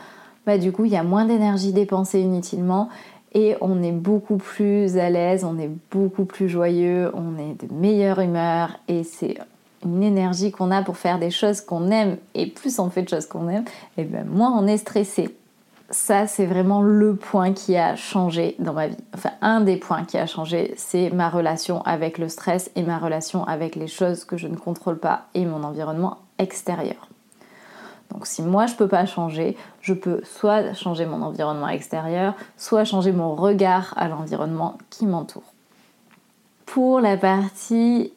bah, 0.46 0.58
du 0.58 0.70
coup, 0.70 0.84
il 0.84 0.92
y 0.92 0.96
a 0.96 1.02
moins 1.02 1.24
d'énergie 1.24 1.72
dépensée 1.72 2.20
inutilement 2.20 2.88
et 3.34 3.56
on 3.60 3.82
est 3.82 3.90
beaucoup 3.90 4.36
plus 4.36 4.96
à 4.96 5.10
l'aise, 5.10 5.42
on 5.42 5.58
est 5.58 5.70
beaucoup 5.90 6.24
plus 6.24 6.48
joyeux, 6.48 7.10
on 7.14 7.36
est 7.36 7.60
de 7.60 7.74
meilleure 7.74 8.20
humeur 8.20 8.78
et 8.86 9.02
c'est 9.02 9.38
une 9.84 10.04
énergie 10.04 10.52
qu'on 10.52 10.70
a 10.70 10.82
pour 10.82 10.98
faire 10.98 11.18
des 11.18 11.32
choses 11.32 11.60
qu'on 11.60 11.90
aime 11.90 12.18
et 12.36 12.46
plus 12.46 12.78
on 12.78 12.90
fait 12.90 13.02
de 13.02 13.08
choses 13.08 13.26
qu'on 13.26 13.48
aime, 13.48 13.64
et 13.96 14.04
ben 14.04 14.24
moins 14.24 14.56
on 14.56 14.68
est 14.68 14.76
stressé. 14.76 15.36
Ça, 15.90 16.28
c'est 16.28 16.46
vraiment 16.46 16.80
le 16.80 17.16
point 17.16 17.52
qui 17.52 17.76
a 17.76 17.96
changé 17.96 18.54
dans 18.60 18.72
ma 18.74 18.86
vie. 18.86 18.96
Enfin, 19.14 19.30
un 19.40 19.62
des 19.62 19.78
points 19.78 20.04
qui 20.04 20.16
a 20.16 20.26
changé, 20.26 20.74
c'est 20.76 21.10
ma 21.10 21.28
relation 21.28 21.82
avec 21.82 22.18
le 22.18 22.28
stress 22.28 22.70
et 22.76 22.82
ma 22.84 22.98
relation 22.98 23.42
avec 23.44 23.74
les 23.74 23.88
choses 23.88 24.24
que 24.24 24.36
je 24.36 24.46
ne 24.46 24.56
contrôle 24.56 24.98
pas 24.98 25.22
et 25.34 25.44
mon 25.44 25.64
environnement 25.64 26.18
extérieur. 26.38 27.07
Donc 28.10 28.26
si 28.26 28.42
moi 28.42 28.66
je 28.66 28.74
peux 28.74 28.88
pas 28.88 29.06
changer, 29.06 29.56
je 29.80 29.92
peux 29.92 30.20
soit 30.24 30.72
changer 30.74 31.06
mon 31.06 31.22
environnement 31.22 31.68
extérieur, 31.68 32.34
soit 32.56 32.84
changer 32.84 33.12
mon 33.12 33.34
regard 33.34 33.92
à 33.96 34.08
l'environnement 34.08 34.78
qui 34.90 35.06
m'entoure. 35.06 35.52
Pour 36.64 37.00
la 37.00 37.16
partie 37.16 38.12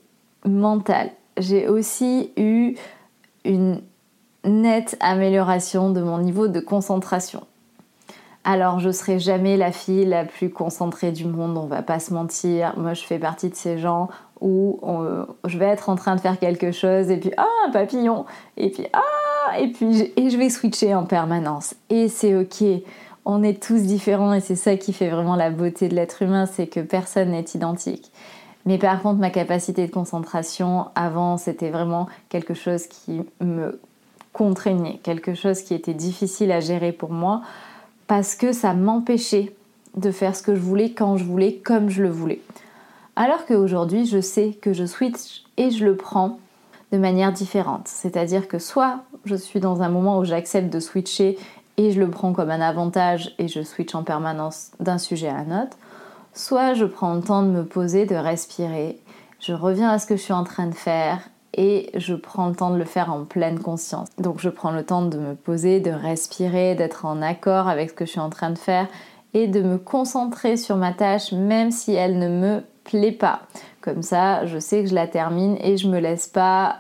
mentale, 0.45 1.11
j'ai 1.37 1.67
aussi 1.67 2.31
eu 2.37 2.75
une 3.45 3.81
nette 4.43 4.97
amélioration 4.99 5.91
de 5.91 6.01
mon 6.01 6.19
niveau 6.19 6.47
de 6.47 6.59
concentration. 6.59 7.45
Alors 8.43 8.79
je 8.79 8.89
serai 8.89 9.19
jamais 9.19 9.55
la 9.55 9.71
fille 9.71 10.05
la 10.05 10.25
plus 10.25 10.49
concentrée 10.49 11.11
du 11.11 11.25
monde, 11.25 11.57
on 11.57 11.67
va 11.67 11.83
pas 11.83 11.99
se 11.99 12.13
mentir. 12.13 12.73
Moi 12.77 12.93
je 12.93 13.03
fais 13.03 13.19
partie 13.19 13.49
de 13.49 13.55
ces 13.55 13.77
gens 13.77 14.09
où 14.39 14.79
je 15.45 15.57
vais 15.59 15.67
être 15.67 15.89
en 15.89 15.95
train 15.95 16.15
de 16.15 16.21
faire 16.21 16.39
quelque 16.39 16.71
chose 16.71 17.11
et 17.11 17.17
puis 17.17 17.31
ah 17.37 17.45
un 17.67 17.71
papillon 17.71 18.25
et 18.57 18.71
puis 18.71 18.87
ah 18.93 19.01
et 19.59 19.67
puis 19.71 20.11
et 20.15 20.29
je 20.29 20.37
vais 20.37 20.49
switcher 20.49 20.95
en 20.95 21.05
permanence 21.05 21.75
et 21.89 22.07
c'est 22.07 22.35
ok. 22.35 22.63
On 23.23 23.43
est 23.43 23.61
tous 23.61 23.83
différents 23.83 24.33
et 24.33 24.39
c'est 24.39 24.55
ça 24.55 24.77
qui 24.77 24.93
fait 24.93 25.09
vraiment 25.09 25.35
la 25.35 25.51
beauté 25.51 25.87
de 25.87 25.95
l'être 25.95 26.23
humain, 26.23 26.47
c'est 26.47 26.65
que 26.65 26.79
personne 26.79 27.31
n'est 27.31 27.45
identique. 27.53 28.11
Mais 28.65 28.77
par 28.77 29.01
contre, 29.01 29.19
ma 29.19 29.29
capacité 29.29 29.85
de 29.85 29.91
concentration 29.91 30.87
avant, 30.95 31.37
c'était 31.37 31.69
vraiment 31.69 32.07
quelque 32.29 32.53
chose 32.53 32.87
qui 32.87 33.21
me 33.39 33.79
contraignait, 34.33 34.99
quelque 35.03 35.33
chose 35.33 35.61
qui 35.61 35.73
était 35.73 35.93
difficile 35.93 36.51
à 36.51 36.59
gérer 36.59 36.91
pour 36.91 37.11
moi 37.11 37.41
parce 38.07 38.35
que 38.35 38.51
ça 38.51 38.73
m'empêchait 38.73 39.53
de 39.95 40.11
faire 40.11 40.35
ce 40.35 40.43
que 40.43 40.55
je 40.55 40.61
voulais 40.61 40.91
quand 40.91 41.17
je 41.17 41.23
voulais, 41.23 41.55
comme 41.55 41.89
je 41.89 42.03
le 42.03 42.09
voulais. 42.09 42.41
Alors 43.15 43.45
qu'aujourd'hui, 43.45 44.05
je 44.05 44.21
sais 44.21 44.57
que 44.61 44.73
je 44.73 44.85
switch 44.85 45.43
et 45.57 45.69
je 45.69 45.85
le 45.85 45.95
prends 45.95 46.39
de 46.91 46.97
manière 46.97 47.31
différente. 47.31 47.87
C'est-à-dire 47.87 48.47
que 48.47 48.59
soit 48.59 49.03
je 49.25 49.35
suis 49.35 49.59
dans 49.59 49.81
un 49.81 49.89
moment 49.89 50.19
où 50.19 50.25
j'accepte 50.25 50.71
de 50.71 50.79
switcher 50.79 51.37
et 51.77 51.91
je 51.91 51.99
le 51.99 52.09
prends 52.09 52.33
comme 52.33 52.51
un 52.51 52.61
avantage 52.61 53.33
et 53.37 53.47
je 53.47 53.61
switch 53.61 53.95
en 53.95 54.03
permanence 54.03 54.71
d'un 54.79 54.97
sujet 54.97 55.29
à 55.29 55.37
un 55.37 55.63
autre, 55.63 55.77
soit 56.33 56.73
je 56.73 56.85
prends 56.85 57.15
le 57.15 57.21
temps 57.21 57.43
de 57.43 57.49
me 57.49 57.65
poser, 57.65 58.05
de 58.05 58.15
respirer, 58.15 58.99
je 59.39 59.53
reviens 59.53 59.89
à 59.89 59.97
ce 59.97 60.05
que 60.05 60.15
je 60.15 60.21
suis 60.21 60.33
en 60.33 60.43
train 60.43 60.67
de 60.67 60.75
faire 60.75 61.19
et 61.53 61.89
je 61.95 62.13
prends 62.13 62.47
le 62.47 62.55
temps 62.55 62.69
de 62.69 62.77
le 62.77 62.85
faire 62.85 63.11
en 63.11 63.25
pleine 63.25 63.59
conscience. 63.59 64.07
Donc 64.19 64.39
je 64.39 64.49
prends 64.49 64.71
le 64.71 64.85
temps 64.85 65.01
de 65.01 65.17
me 65.17 65.33
poser, 65.33 65.79
de 65.79 65.91
respirer, 65.91 66.75
d'être 66.75 67.05
en 67.05 67.21
accord 67.21 67.67
avec 67.67 67.89
ce 67.89 67.95
que 67.95 68.05
je 68.05 68.11
suis 68.11 68.19
en 68.19 68.29
train 68.29 68.51
de 68.51 68.57
faire 68.57 68.87
et 69.33 69.47
de 69.47 69.61
me 69.61 69.77
concentrer 69.77 70.57
sur 70.57 70.75
ma 70.75 70.93
tâche 70.93 71.31
même 71.31 71.71
si 71.71 71.93
elle 71.93 72.19
ne 72.19 72.29
me 72.29 72.61
plaît 72.83 73.11
pas. 73.11 73.41
Comme 73.81 74.03
ça, 74.03 74.45
je 74.45 74.59
sais 74.59 74.83
que 74.83 74.89
je 74.89 74.95
la 74.95 75.07
termine 75.07 75.57
et 75.61 75.77
je 75.77 75.89
me 75.89 75.99
laisse 75.99 76.27
pas 76.27 76.77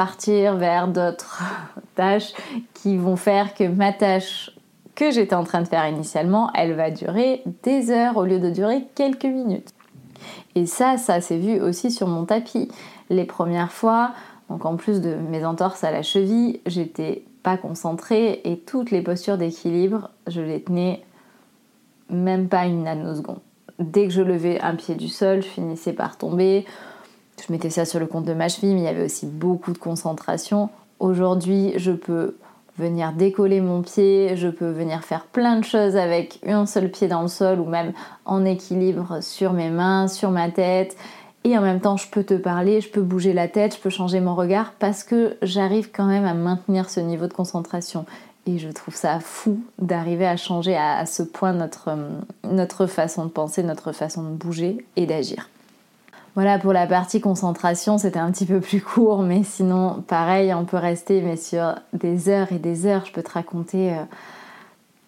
partir 0.00 0.56
vers 0.56 0.88
d'autres 0.88 1.42
tâches 1.94 2.32
qui 2.72 2.96
vont 2.96 3.16
faire 3.16 3.52
que 3.52 3.64
ma 3.64 3.92
tâche 3.92 4.50
que 4.94 5.10
j'étais 5.10 5.34
en 5.34 5.44
train 5.44 5.60
de 5.60 5.68
faire 5.68 5.86
initialement, 5.86 6.50
elle 6.54 6.72
va 6.72 6.90
durer 6.90 7.42
des 7.62 7.90
heures 7.90 8.16
au 8.16 8.24
lieu 8.24 8.38
de 8.38 8.48
durer 8.48 8.86
quelques 8.94 9.26
minutes. 9.26 9.74
Et 10.54 10.64
ça, 10.64 10.96
ça 10.96 11.20
s'est 11.20 11.36
vu 11.36 11.60
aussi 11.60 11.90
sur 11.90 12.08
mon 12.08 12.24
tapis. 12.24 12.70
Les 13.10 13.26
premières 13.26 13.72
fois, 13.72 14.12
donc 14.48 14.64
en 14.64 14.76
plus 14.76 15.02
de 15.02 15.16
mes 15.16 15.44
entorses 15.44 15.84
à 15.84 15.90
la 15.90 16.02
cheville, 16.02 16.62
j'étais 16.64 17.22
pas 17.42 17.58
concentrée 17.58 18.40
et 18.44 18.56
toutes 18.56 18.90
les 18.90 19.02
postures 19.02 19.36
d'équilibre, 19.36 20.08
je 20.26 20.40
les 20.40 20.62
tenais 20.62 21.04
même 22.08 22.48
pas 22.48 22.64
une 22.64 22.84
nanoseconde. 22.84 23.40
Dès 23.78 24.06
que 24.06 24.14
je 24.14 24.22
levais 24.22 24.62
un 24.62 24.76
pied 24.76 24.94
du 24.94 25.08
sol, 25.08 25.42
je 25.42 25.48
finissais 25.48 25.92
par 25.92 26.16
tomber. 26.16 26.64
Je 27.46 27.52
mettais 27.52 27.70
ça 27.70 27.84
sur 27.84 28.00
le 28.00 28.06
compte 28.06 28.24
de 28.24 28.34
ma 28.34 28.48
cheville, 28.48 28.74
mais 28.74 28.80
il 28.80 28.84
y 28.84 28.88
avait 28.88 29.04
aussi 29.04 29.26
beaucoup 29.26 29.72
de 29.72 29.78
concentration. 29.78 30.70
Aujourd'hui, 30.98 31.72
je 31.76 31.92
peux 31.92 32.36
venir 32.78 33.12
décoller 33.12 33.60
mon 33.60 33.82
pied, 33.82 34.36
je 34.36 34.48
peux 34.48 34.70
venir 34.70 35.04
faire 35.04 35.26
plein 35.26 35.56
de 35.56 35.64
choses 35.64 35.96
avec 35.96 36.40
un 36.46 36.66
seul 36.66 36.90
pied 36.90 37.08
dans 37.08 37.22
le 37.22 37.28
sol 37.28 37.60
ou 37.60 37.66
même 37.66 37.92
en 38.24 38.44
équilibre 38.44 39.22
sur 39.22 39.52
mes 39.52 39.70
mains, 39.70 40.08
sur 40.08 40.30
ma 40.30 40.50
tête. 40.50 40.96
Et 41.44 41.56
en 41.56 41.62
même 41.62 41.80
temps, 41.80 41.96
je 41.96 42.08
peux 42.08 42.24
te 42.24 42.34
parler, 42.34 42.80
je 42.80 42.90
peux 42.90 43.00
bouger 43.00 43.32
la 43.32 43.48
tête, 43.48 43.76
je 43.76 43.80
peux 43.80 43.90
changer 43.90 44.20
mon 44.20 44.34
regard 44.34 44.72
parce 44.78 45.04
que 45.04 45.36
j'arrive 45.42 45.90
quand 45.90 46.06
même 46.06 46.26
à 46.26 46.34
maintenir 46.34 46.90
ce 46.90 47.00
niveau 47.00 47.26
de 47.26 47.32
concentration. 47.32 48.04
Et 48.46 48.58
je 48.58 48.68
trouve 48.68 48.94
ça 48.94 49.20
fou 49.20 49.60
d'arriver 49.78 50.26
à 50.26 50.36
changer 50.36 50.76
à, 50.76 51.04
ce 51.06 51.22
point 51.22 51.52
notre, 51.52 51.90
notre 52.44 52.86
façon 52.86 53.24
de 53.24 53.30
penser, 53.30 53.62
notre 53.62 53.92
façon 53.92 54.22
de 54.22 54.30
bouger 54.30 54.84
et 54.96 55.06
d'agir. 55.06 55.48
Voilà 56.36 56.58
pour 56.58 56.72
la 56.72 56.86
partie 56.86 57.20
concentration, 57.20 57.98
c'était 57.98 58.20
un 58.20 58.30
petit 58.30 58.46
peu 58.46 58.60
plus 58.60 58.80
court, 58.80 59.22
mais 59.22 59.42
sinon, 59.42 60.02
pareil, 60.06 60.54
on 60.54 60.64
peut 60.64 60.76
rester 60.76 61.22
mais 61.22 61.36
sur 61.36 61.74
des 61.92 62.28
heures 62.28 62.52
et 62.52 62.58
des 62.58 62.86
heures. 62.86 63.04
Je 63.04 63.12
peux 63.12 63.22
te 63.22 63.32
raconter 63.32 63.92
euh, 63.92 64.04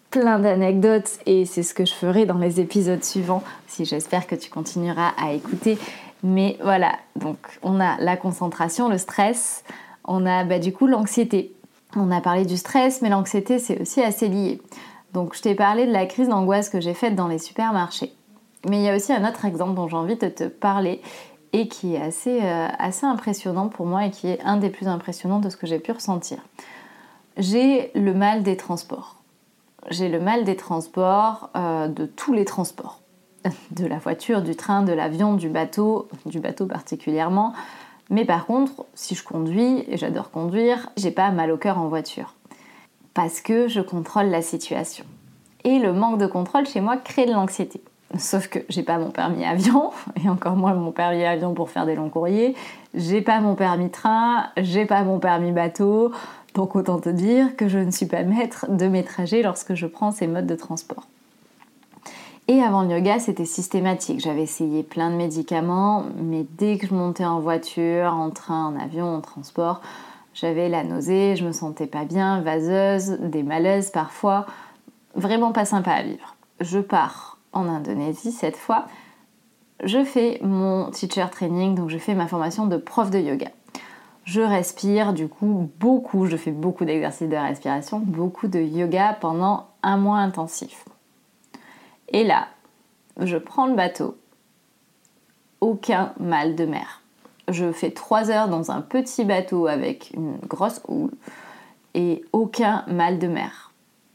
plein 0.09 0.37
d'anecdotes 0.37 1.09
et 1.25 1.45
c'est 1.45 1.63
ce 1.63 1.73
que 1.73 1.85
je 1.85 1.93
ferai 1.93 2.25
dans 2.25 2.37
les 2.37 2.59
épisodes 2.59 3.03
suivants. 3.03 3.41
Si 3.67 3.85
j'espère 3.85 4.27
que 4.27 4.35
tu 4.35 4.49
continueras 4.49 5.11
à 5.17 5.31
écouter. 5.31 5.77
Mais 6.23 6.57
voilà, 6.61 6.93
donc 7.15 7.37
on 7.63 7.79
a 7.79 7.97
la 7.99 8.15
concentration, 8.15 8.89
le 8.89 8.97
stress, 8.97 9.63
on 10.05 10.25
a 10.25 10.43
bah, 10.43 10.59
du 10.59 10.73
coup 10.73 10.87
l'anxiété. 10.87 11.53
On 11.95 12.11
a 12.11 12.21
parlé 12.21 12.45
du 12.45 12.57
stress, 12.57 13.01
mais 13.01 13.09
l'anxiété 13.09 13.59
c'est 13.59 13.81
aussi 13.81 14.01
assez 14.01 14.27
lié. 14.27 14.61
Donc 15.13 15.35
je 15.35 15.41
t'ai 15.41 15.55
parlé 15.55 15.85
de 15.85 15.91
la 15.91 16.05
crise 16.05 16.27
d'angoisse 16.27 16.69
que 16.69 16.81
j'ai 16.81 16.93
faite 16.93 17.15
dans 17.15 17.27
les 17.27 17.39
supermarchés. 17.39 18.13
Mais 18.65 18.77
il 18.77 18.83
y 18.83 18.89
a 18.89 18.95
aussi 18.95 19.11
un 19.11 19.27
autre 19.27 19.45
exemple 19.45 19.75
dont 19.75 19.87
j'ai 19.87 19.97
envie 19.97 20.15
de 20.15 20.29
te 20.29 20.45
parler 20.45 21.01
et 21.51 21.67
qui 21.67 21.95
est 21.95 22.01
assez, 22.01 22.41
euh, 22.41 22.67
assez 22.79 23.05
impressionnant 23.05 23.67
pour 23.67 23.85
moi 23.85 24.05
et 24.05 24.11
qui 24.11 24.27
est 24.27 24.41
un 24.43 24.57
des 24.57 24.69
plus 24.69 24.87
impressionnants 24.87 25.39
de 25.39 25.49
ce 25.49 25.57
que 25.57 25.67
j'ai 25.67 25.79
pu 25.79 25.91
ressentir. 25.91 26.39
J'ai 27.37 27.91
le 27.93 28.13
mal 28.13 28.43
des 28.43 28.57
transports. 28.57 29.17
J'ai 29.89 30.09
le 30.09 30.19
mal 30.19 30.43
des 30.45 30.55
transports, 30.55 31.49
euh, 31.55 31.87
de 31.87 32.05
tous 32.05 32.33
les 32.33 32.45
transports. 32.45 32.99
De 33.71 33.85
la 33.85 33.97
voiture, 33.97 34.41
du 34.41 34.55
train, 34.55 34.83
de 34.83 34.93
l'avion, 34.93 35.33
du 35.33 35.49
bateau, 35.49 36.07
du 36.25 36.39
bateau 36.39 36.65
particulièrement. 36.65 37.53
Mais 38.09 38.23
par 38.23 38.45
contre, 38.45 38.85
si 38.93 39.15
je 39.15 39.23
conduis, 39.23 39.83
et 39.89 39.97
j'adore 39.97 40.31
conduire, 40.31 40.89
j'ai 40.95 41.11
pas 41.11 41.29
mal 41.31 41.51
au 41.51 41.57
cœur 41.57 41.77
en 41.77 41.89
voiture. 41.89 42.35
Parce 43.13 43.41
que 43.41 43.67
je 43.67 43.81
contrôle 43.81 44.27
la 44.27 44.41
situation. 44.41 45.03
Et 45.65 45.79
le 45.79 45.91
manque 45.91 46.19
de 46.19 46.27
contrôle 46.27 46.65
chez 46.65 46.79
moi 46.79 46.95
crée 46.95 47.25
de 47.25 47.33
l'anxiété. 47.33 47.81
Sauf 48.17 48.47
que 48.47 48.59
j'ai 48.69 48.83
pas 48.83 48.99
mon 48.99 49.09
permis 49.09 49.43
avion, 49.43 49.91
et 50.23 50.29
encore 50.29 50.55
moins 50.55 50.73
mon 50.73 50.91
permis 50.91 51.23
avion 51.23 51.53
pour 51.53 51.69
faire 51.69 51.85
des 51.85 51.95
longs 51.95 52.09
courriers. 52.09 52.55
J'ai 52.93 53.21
pas 53.21 53.39
mon 53.39 53.55
permis 53.55 53.89
train, 53.89 54.45
j'ai 54.57 54.85
pas 54.85 55.03
mon 55.03 55.19
permis 55.19 55.51
bateau. 55.51 56.11
Donc 56.53 56.75
autant 56.75 56.99
te 56.99 57.09
dire 57.09 57.55
que 57.55 57.67
je 57.67 57.79
ne 57.79 57.89
suis 57.89 58.05
pas 58.05 58.23
maître 58.23 58.67
de 58.69 58.87
mes 58.87 59.03
trajets 59.03 59.41
lorsque 59.41 59.73
je 59.73 59.87
prends 59.87 60.11
ces 60.11 60.27
modes 60.27 60.45
de 60.45 60.55
transport. 60.55 61.07
Et 62.47 62.61
avant 62.61 62.83
le 62.83 62.89
yoga, 62.89 63.19
c'était 63.19 63.45
systématique. 63.45 64.19
J'avais 64.19 64.43
essayé 64.43 64.83
plein 64.83 65.09
de 65.09 65.15
médicaments, 65.15 66.03
mais 66.17 66.45
dès 66.57 66.77
que 66.77 66.87
je 66.87 66.93
montais 66.93 67.25
en 67.25 67.39
voiture, 67.39 68.13
en 68.13 68.29
train, 68.29 68.67
en 68.67 68.79
avion, 68.79 69.15
en 69.15 69.21
transport, 69.21 69.81
j'avais 70.33 70.67
la 70.67 70.83
nausée, 70.83 71.35
je 71.35 71.45
me 71.45 71.53
sentais 71.53 71.87
pas 71.87 72.03
bien, 72.03 72.41
vaseuse, 72.41 73.17
des 73.21 73.43
malaises 73.43 73.91
parfois. 73.91 74.45
Vraiment 75.15 75.53
pas 75.53 75.65
sympa 75.65 75.91
à 75.91 76.03
vivre. 76.03 76.35
Je 76.59 76.79
pars 76.79 77.32
en 77.53 77.67
Indonésie 77.67 78.31
cette 78.31 78.57
fois, 78.57 78.85
je 79.83 80.03
fais 80.03 80.39
mon 80.41 80.89
teacher 80.91 81.25
training, 81.31 81.75
donc 81.75 81.89
je 81.89 81.97
fais 81.97 82.15
ma 82.15 82.27
formation 82.27 82.67
de 82.67 82.77
prof 82.77 83.09
de 83.09 83.19
yoga. 83.19 83.49
Je 84.23 84.41
respire 84.41 85.13
du 85.13 85.27
coup 85.27 85.69
beaucoup, 85.79 86.25
je 86.25 86.37
fais 86.37 86.51
beaucoup 86.51 86.85
d'exercices 86.85 87.27
de 87.27 87.35
respiration, 87.35 87.99
beaucoup 87.99 88.47
de 88.47 88.59
yoga 88.59 89.17
pendant 89.19 89.67
un 89.81 89.97
mois 89.97 90.19
intensif. 90.19 90.85
Et 92.07 92.23
là, 92.23 92.47
je 93.19 93.37
prends 93.37 93.67
le 93.67 93.75
bateau, 93.75 94.15
aucun 95.59 96.13
mal 96.19 96.55
de 96.55 96.65
mer. 96.65 97.01
Je 97.49 97.71
fais 97.73 97.91
trois 97.91 98.31
heures 98.31 98.47
dans 98.47 98.71
un 98.71 98.81
petit 98.81 99.25
bateau 99.25 99.67
avec 99.67 100.11
une 100.13 100.37
grosse 100.47 100.81
houle 100.87 101.11
et 101.93 102.23
aucun 102.31 102.85
mal 102.87 103.19
de 103.19 103.27
mer. 103.27 103.72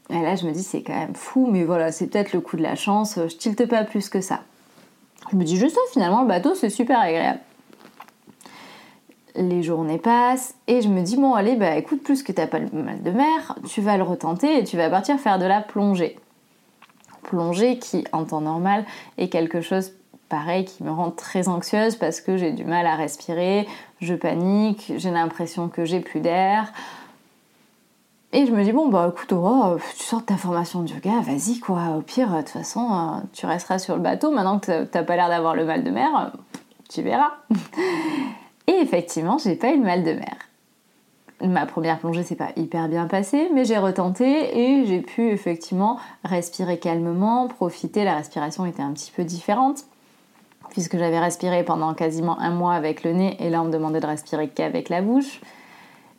Et 0.09 0.21
là, 0.21 0.35
je 0.35 0.45
me 0.45 0.51
dis, 0.51 0.63
c'est 0.63 0.81
quand 0.81 0.95
même 0.95 1.15
fou, 1.15 1.47
mais 1.51 1.63
voilà, 1.63 1.91
c'est 1.91 2.07
peut-être 2.07 2.33
le 2.33 2.41
coup 2.41 2.57
de 2.57 2.63
la 2.63 2.75
chance, 2.75 3.15
je 3.15 3.35
tilte 3.35 3.67
pas 3.67 3.83
plus 3.83 4.09
que 4.09 4.21
ça. 4.21 4.41
Je 5.31 5.35
me 5.35 5.43
dis 5.43 5.57
juste, 5.57 5.75
ça, 5.75 5.81
finalement, 5.91 6.21
le 6.21 6.27
bateau, 6.27 6.55
c'est 6.55 6.69
super 6.69 6.99
agréable. 6.99 7.39
Les 9.35 9.61
journées 9.61 9.99
passent 9.99 10.55
et 10.67 10.81
je 10.81 10.89
me 10.89 11.01
dis, 11.01 11.15
bon, 11.15 11.35
allez, 11.35 11.55
bah 11.55 11.75
écoute, 11.75 12.01
plus 12.01 12.23
que 12.23 12.31
t'as 12.31 12.47
pas 12.47 12.57
le 12.57 12.67
mal 12.71 13.03
de 13.03 13.11
mer, 13.11 13.55
tu 13.67 13.81
vas 13.81 13.95
le 13.95 14.03
retenter 14.03 14.57
et 14.57 14.63
tu 14.63 14.75
vas 14.75 14.89
partir 14.89 15.19
faire 15.19 15.37
de 15.37 15.45
la 15.45 15.61
plongée. 15.61 16.17
Plongée 17.21 17.77
qui, 17.77 18.03
en 18.11 18.25
temps 18.25 18.41
normal, 18.41 18.85
est 19.17 19.29
quelque 19.29 19.61
chose 19.61 19.93
pareil 20.29 20.65
qui 20.65 20.83
me 20.83 20.91
rend 20.91 21.11
très 21.11 21.47
anxieuse 21.47 21.95
parce 21.95 22.21
que 22.21 22.37
j'ai 22.37 22.51
du 22.51 22.65
mal 22.65 22.87
à 22.87 22.95
respirer, 22.95 23.67
je 24.01 24.15
panique, 24.15 24.93
j'ai 24.97 25.11
l'impression 25.11 25.69
que 25.69 25.85
j'ai 25.85 25.99
plus 25.99 26.21
d'air. 26.21 26.73
Et 28.31 28.45
je 28.45 28.51
me 28.51 28.63
dis, 28.63 28.71
bon, 28.71 28.89
bah 28.89 29.11
écoute, 29.11 29.31
Aura, 29.33 29.77
tu 29.97 30.03
sors 30.03 30.21
de 30.21 30.25
ta 30.25 30.37
formation 30.37 30.83
de 30.83 30.89
yoga, 30.89 31.19
vas-y 31.21 31.59
quoi. 31.59 31.95
Au 31.97 32.01
pire, 32.01 32.29
de 32.29 32.37
toute 32.37 32.49
façon, 32.49 32.87
euh, 32.91 33.25
tu 33.33 33.47
resteras 33.47 33.79
sur 33.79 33.95
le 33.95 34.01
bateau. 34.01 34.29
Maintenant 34.29 34.59
que 34.59 34.83
t'as 34.83 35.03
pas 35.03 35.15
l'air 35.15 35.29
d'avoir 35.29 35.55
le 35.55 35.65
mal 35.65 35.83
de 35.83 35.89
mer, 35.89 36.31
tu 36.89 37.01
verras. 37.01 37.31
Et 38.67 38.73
effectivement, 38.81 39.39
j'ai 39.39 39.55
pas 39.55 39.71
eu 39.71 39.77
le 39.77 39.83
mal 39.83 40.03
de 40.03 40.13
mer. 40.13 40.37
Ma 41.41 41.65
première 41.65 41.99
plongée 41.99 42.23
s'est 42.23 42.35
pas 42.35 42.49
hyper 42.55 42.87
bien 42.87 43.07
passée, 43.07 43.49
mais 43.53 43.63
j'ai 43.63 43.77
retenté 43.77 44.59
et 44.59 44.85
j'ai 44.85 44.99
pu 44.99 45.29
effectivement 45.29 45.97
respirer 46.25 46.77
calmement, 46.77 47.47
profiter. 47.47 48.03
La 48.03 48.15
respiration 48.15 48.65
était 48.65 48.81
un 48.81 48.91
petit 48.91 49.11
peu 49.15 49.23
différente 49.23 49.85
puisque 50.69 50.97
j'avais 50.97 51.19
respiré 51.19 51.63
pendant 51.63 51.93
quasiment 51.93 52.39
un 52.39 52.51
mois 52.51 52.73
avec 52.73 53.03
le 53.03 53.13
nez 53.13 53.37
et 53.39 53.49
là 53.49 53.61
on 53.61 53.65
me 53.65 53.71
demandait 53.71 54.01
de 54.01 54.05
respirer 54.05 54.49
qu'avec 54.49 54.89
la 54.89 55.01
bouche. 55.01 55.39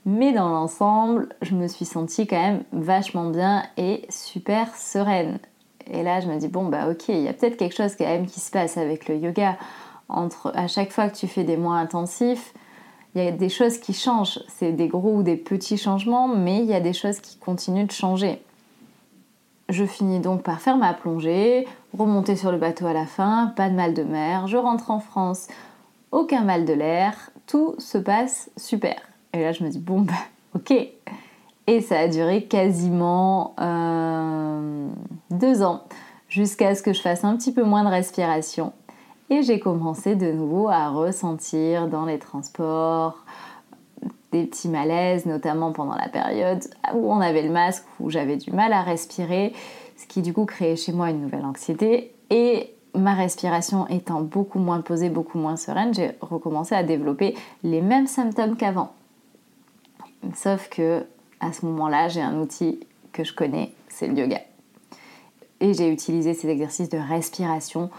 Mais 0.06 0.32
dans 0.32 0.48
l'ensemble, 0.48 1.28
je 1.42 1.54
me 1.54 1.68
suis 1.68 1.84
sentie 1.84 2.26
quand 2.26 2.40
même 2.40 2.64
vachement 2.72 3.28
bien 3.28 3.64
et 3.76 4.06
super 4.08 4.74
sereine. 4.76 5.38
Et 5.90 6.02
là, 6.02 6.20
je 6.20 6.28
me 6.28 6.38
dis, 6.38 6.48
bon, 6.48 6.66
bah 6.66 6.88
ok, 6.88 7.08
il 7.08 7.22
y 7.22 7.28
a 7.28 7.32
peut-être 7.32 7.56
quelque 7.56 7.76
chose 7.76 7.96
quand 7.96 8.06
même 8.06 8.26
qui 8.26 8.40
se 8.40 8.50
passe 8.50 8.76
avec 8.76 9.08
le 9.08 9.16
yoga. 9.16 9.56
Entre, 10.08 10.52
à 10.54 10.68
chaque 10.68 10.90
fois 10.90 11.08
que 11.08 11.16
tu 11.16 11.26
fais 11.26 11.44
des 11.44 11.56
mois 11.56 11.76
intensifs, 11.76 12.54
il 13.14 13.22
y 13.22 13.26
a 13.26 13.32
des 13.32 13.48
choses 13.48 13.78
qui 13.78 13.92
changent. 13.92 14.40
C'est 14.48 14.72
des 14.72 14.88
gros 14.88 15.16
ou 15.16 15.22
des 15.22 15.36
petits 15.36 15.76
changements, 15.76 16.28
mais 16.28 16.58
il 16.58 16.66
y 16.66 16.74
a 16.74 16.80
des 16.80 16.92
choses 16.92 17.20
qui 17.20 17.36
continuent 17.38 17.86
de 17.86 17.92
changer. 17.92 18.40
Je 19.68 19.84
finis 19.84 20.20
donc 20.20 20.42
par 20.42 20.60
faire 20.60 20.76
ma 20.76 20.94
plongée, 20.94 21.66
remonter 21.96 22.34
sur 22.34 22.50
le 22.50 22.58
bateau 22.58 22.86
à 22.86 22.92
la 22.92 23.06
fin, 23.06 23.52
pas 23.54 23.68
de 23.68 23.74
mal 23.74 23.94
de 23.94 24.02
mer, 24.02 24.48
je 24.48 24.56
rentre 24.56 24.90
en 24.90 24.98
France, 24.98 25.46
aucun 26.10 26.42
mal 26.42 26.64
de 26.64 26.72
l'air, 26.72 27.30
tout 27.46 27.76
se 27.78 27.96
passe 27.98 28.50
super. 28.56 29.09
Et 29.32 29.42
là 29.42 29.52
je 29.52 29.64
me 29.64 29.68
dis 29.68 29.78
bon 29.78 30.00
bah 30.00 30.12
ok. 30.54 30.72
Et 31.66 31.80
ça 31.82 32.00
a 32.00 32.08
duré 32.08 32.44
quasiment 32.44 33.54
euh, 33.60 34.88
deux 35.30 35.62
ans, 35.62 35.82
jusqu'à 36.28 36.74
ce 36.74 36.82
que 36.82 36.92
je 36.92 37.00
fasse 37.00 37.22
un 37.22 37.36
petit 37.36 37.52
peu 37.52 37.62
moins 37.62 37.84
de 37.84 37.88
respiration. 37.88 38.72
Et 39.28 39.42
j'ai 39.42 39.60
commencé 39.60 40.16
de 40.16 40.32
nouveau 40.32 40.68
à 40.68 40.88
ressentir 40.88 41.86
dans 41.86 42.04
les 42.04 42.18
transports 42.18 43.24
des 44.32 44.46
petits 44.46 44.68
malaises, 44.68 45.26
notamment 45.26 45.72
pendant 45.72 45.94
la 45.94 46.08
période 46.08 46.64
où 46.94 47.12
on 47.12 47.20
avait 47.20 47.42
le 47.42 47.50
masque, 47.50 47.84
où 48.00 48.10
j'avais 48.10 48.36
du 48.36 48.50
mal 48.50 48.72
à 48.72 48.82
respirer, 48.82 49.52
ce 49.96 50.06
qui 50.06 50.22
du 50.22 50.32
coup 50.32 50.46
créait 50.46 50.76
chez 50.76 50.92
moi 50.92 51.10
une 51.10 51.20
nouvelle 51.20 51.44
anxiété. 51.44 52.12
Et 52.30 52.74
ma 52.94 53.14
respiration 53.14 53.86
étant 53.88 54.20
beaucoup 54.22 54.58
moins 54.58 54.80
posée, 54.80 55.10
beaucoup 55.10 55.38
moins 55.38 55.56
sereine, 55.56 55.94
j'ai 55.94 56.12
recommencé 56.20 56.74
à 56.74 56.82
développer 56.82 57.36
les 57.62 57.80
mêmes 57.80 58.08
symptômes 58.08 58.56
qu'avant. 58.56 58.92
Sauf 60.34 60.68
que 60.68 61.04
à 61.40 61.52
ce 61.52 61.64
moment-là, 61.66 62.08
j'ai 62.08 62.20
un 62.20 62.38
outil 62.38 62.80
que 63.12 63.24
je 63.24 63.32
connais, 63.32 63.72
c'est 63.88 64.06
le 64.06 64.16
yoga. 64.16 64.40
Et 65.60 65.74
j'ai 65.74 65.90
utilisé 65.90 66.34
ces 66.34 66.48
exercices 66.48 66.88
de 66.88 66.98
respiration 66.98 67.90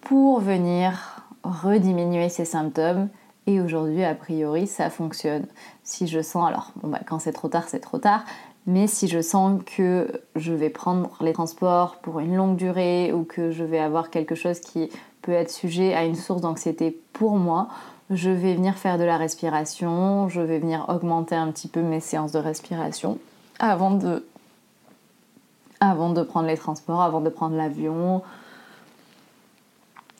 pour 0.00 0.40
venir 0.40 1.22
rediminuer 1.42 2.28
ces 2.28 2.44
symptômes. 2.44 3.08
Et 3.46 3.60
aujourd'hui, 3.60 4.04
a 4.04 4.14
priori, 4.14 4.66
ça 4.66 4.88
fonctionne. 4.88 5.46
Si 5.82 6.06
je 6.06 6.22
sens, 6.22 6.48
alors, 6.48 6.72
bah, 6.82 7.00
quand 7.06 7.18
c'est 7.18 7.32
trop 7.32 7.48
tard, 7.48 7.68
c'est 7.68 7.80
trop 7.80 7.98
tard. 7.98 8.24
Mais 8.66 8.86
si 8.86 9.08
je 9.08 9.20
sens 9.20 9.60
que 9.76 10.22
je 10.36 10.54
vais 10.54 10.70
prendre 10.70 11.14
les 11.20 11.34
transports 11.34 11.96
pour 11.96 12.20
une 12.20 12.34
longue 12.34 12.56
durée 12.56 13.12
ou 13.12 13.24
que 13.24 13.50
je 13.50 13.62
vais 13.62 13.78
avoir 13.78 14.08
quelque 14.08 14.34
chose 14.34 14.60
qui 14.60 14.88
peut 15.20 15.32
être 15.32 15.50
sujet 15.50 15.94
à 15.94 16.04
une 16.04 16.14
source 16.14 16.40
d'anxiété 16.40 16.98
pour 17.12 17.36
moi, 17.36 17.68
je 18.10 18.30
vais 18.30 18.54
venir 18.54 18.76
faire 18.76 18.98
de 18.98 19.04
la 19.04 19.16
respiration, 19.16 20.28
je 20.28 20.40
vais 20.40 20.58
venir 20.58 20.84
augmenter 20.88 21.34
un 21.34 21.50
petit 21.50 21.68
peu 21.68 21.80
mes 21.80 22.00
séances 22.00 22.32
de 22.32 22.38
respiration 22.38 23.18
avant 23.58 23.92
de, 23.92 24.26
avant 25.80 26.10
de 26.10 26.22
prendre 26.22 26.46
les 26.46 26.56
transports, 26.56 27.02
avant 27.02 27.20
de 27.20 27.30
prendre 27.30 27.56
l'avion, 27.56 28.22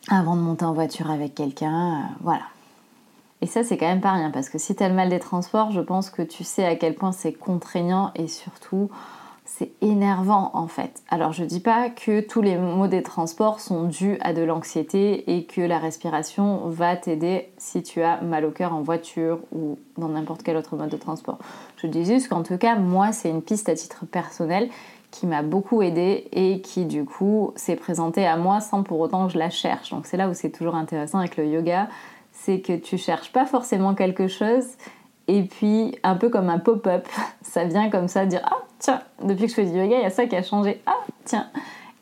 avant 0.09 0.37
de 0.37 0.41
monter 0.41 0.65
en 0.65 0.73
voiture 0.73 1.11
avec 1.11 1.35
quelqu'un, 1.35 1.93
euh, 1.93 2.15
voilà. 2.21 2.43
Et 3.41 3.47
ça, 3.47 3.63
c'est 3.63 3.77
quand 3.77 3.87
même 3.87 4.01
pas 4.01 4.13
rien, 4.13 4.31
parce 4.31 4.49
que 4.49 4.59
si 4.59 4.75
tu 4.75 4.83
as 4.83 4.89
le 4.89 4.95
mal 4.95 5.11
des 5.11 5.19
transports, 5.19 5.71
je 5.71 5.81
pense 5.81 6.09
que 6.09 6.23
tu 6.23 6.45
sais 6.45 6.65
à 6.65 6.77
quel 6.77 6.95
point 6.95 7.13
c'est 7.13 7.33
contraignant 7.33 8.11
et 8.15 8.27
surtout, 8.27 8.91
c'est 9.45 9.73
énervant 9.83 10.51
en 10.55 10.67
fait. 10.67 11.03
Alors 11.11 11.33
je 11.33 11.45
dis 11.45 11.61
pas 11.61 11.91
que 11.91 12.21
tous 12.21 12.41
les 12.41 12.57
maux 12.57 12.87
des 12.87 13.03
transports 13.03 13.61
sont 13.61 13.85
dus 13.85 14.17
à 14.21 14.33
de 14.33 14.43
l'anxiété 14.43 15.37
et 15.37 15.45
que 15.45 15.61
la 15.61 15.79
respiration 15.79 16.69
va 16.69 16.97
t'aider 16.97 17.51
si 17.59 17.83
tu 17.83 18.03
as 18.03 18.23
mal 18.23 18.47
au 18.47 18.51
cœur 18.51 18.73
en 18.73 18.81
voiture 18.81 19.41
ou 19.53 19.79
dans 19.99 20.09
n'importe 20.09 20.43
quel 20.43 20.57
autre 20.57 20.77
mode 20.77 20.89
de 20.89 20.97
transport. 20.97 21.39
Je 21.77 21.87
dis 21.87 22.05
juste 22.05 22.29
qu'en 22.29 22.43
tout 22.43 22.57
cas, 22.57 22.77
moi, 22.77 23.13
c'est 23.13 23.29
une 23.29 23.43
piste 23.43 23.69
à 23.69 23.75
titre 23.75 24.07
personnel 24.07 24.71
qui 25.11 25.27
m'a 25.27 25.43
beaucoup 25.43 25.83
aidée 25.83 26.27
et 26.33 26.61
qui 26.61 26.87
du 26.87 27.05
coup 27.05 27.53
s'est 27.55 27.77
présentée 27.77 28.27
à 28.27 28.37
moi 28.37 28.61
sans 28.61 28.83
pour 28.83 28.99
autant 28.99 29.27
que 29.27 29.33
je 29.35 29.39
la 29.39 29.51
cherche. 29.51 29.91
Donc 29.91 30.07
c'est 30.07 30.17
là 30.17 30.29
où 30.29 30.35
c'est 30.35 30.51
toujours 30.51 30.75
intéressant 30.75 31.19
avec 31.19 31.37
le 31.37 31.47
yoga, 31.47 31.89
c'est 32.33 32.61
que 32.61 32.75
tu 32.75 32.99
cherches 32.99 33.31
pas 33.31 33.47
forcément 33.47 33.95
quelque 33.95 34.27
chose 34.27 34.65
et 35.29 35.43
puis 35.43 35.97
un 36.03 36.17
peu 36.17 36.31
comme 36.31 36.49
un 36.49 36.59
pop-up, 36.59 37.07
ça 37.43 37.65
vient 37.65 37.91
comme 37.91 38.09
ça 38.09 38.27
dire 38.27 38.41
ah 38.45 38.65
tiens, 38.85 39.01
depuis 39.23 39.45
que 39.45 39.51
je 39.51 39.55
fais 39.55 39.65
du 39.65 39.79
yoga, 39.79 39.97
il 39.97 40.03
y 40.03 40.07
a 40.07 40.11
ça 40.11 40.27
qui 40.27 40.37
a 40.37 40.43
changé. 40.43 40.83
Ah 40.85 40.93
tiens. 41.25 41.47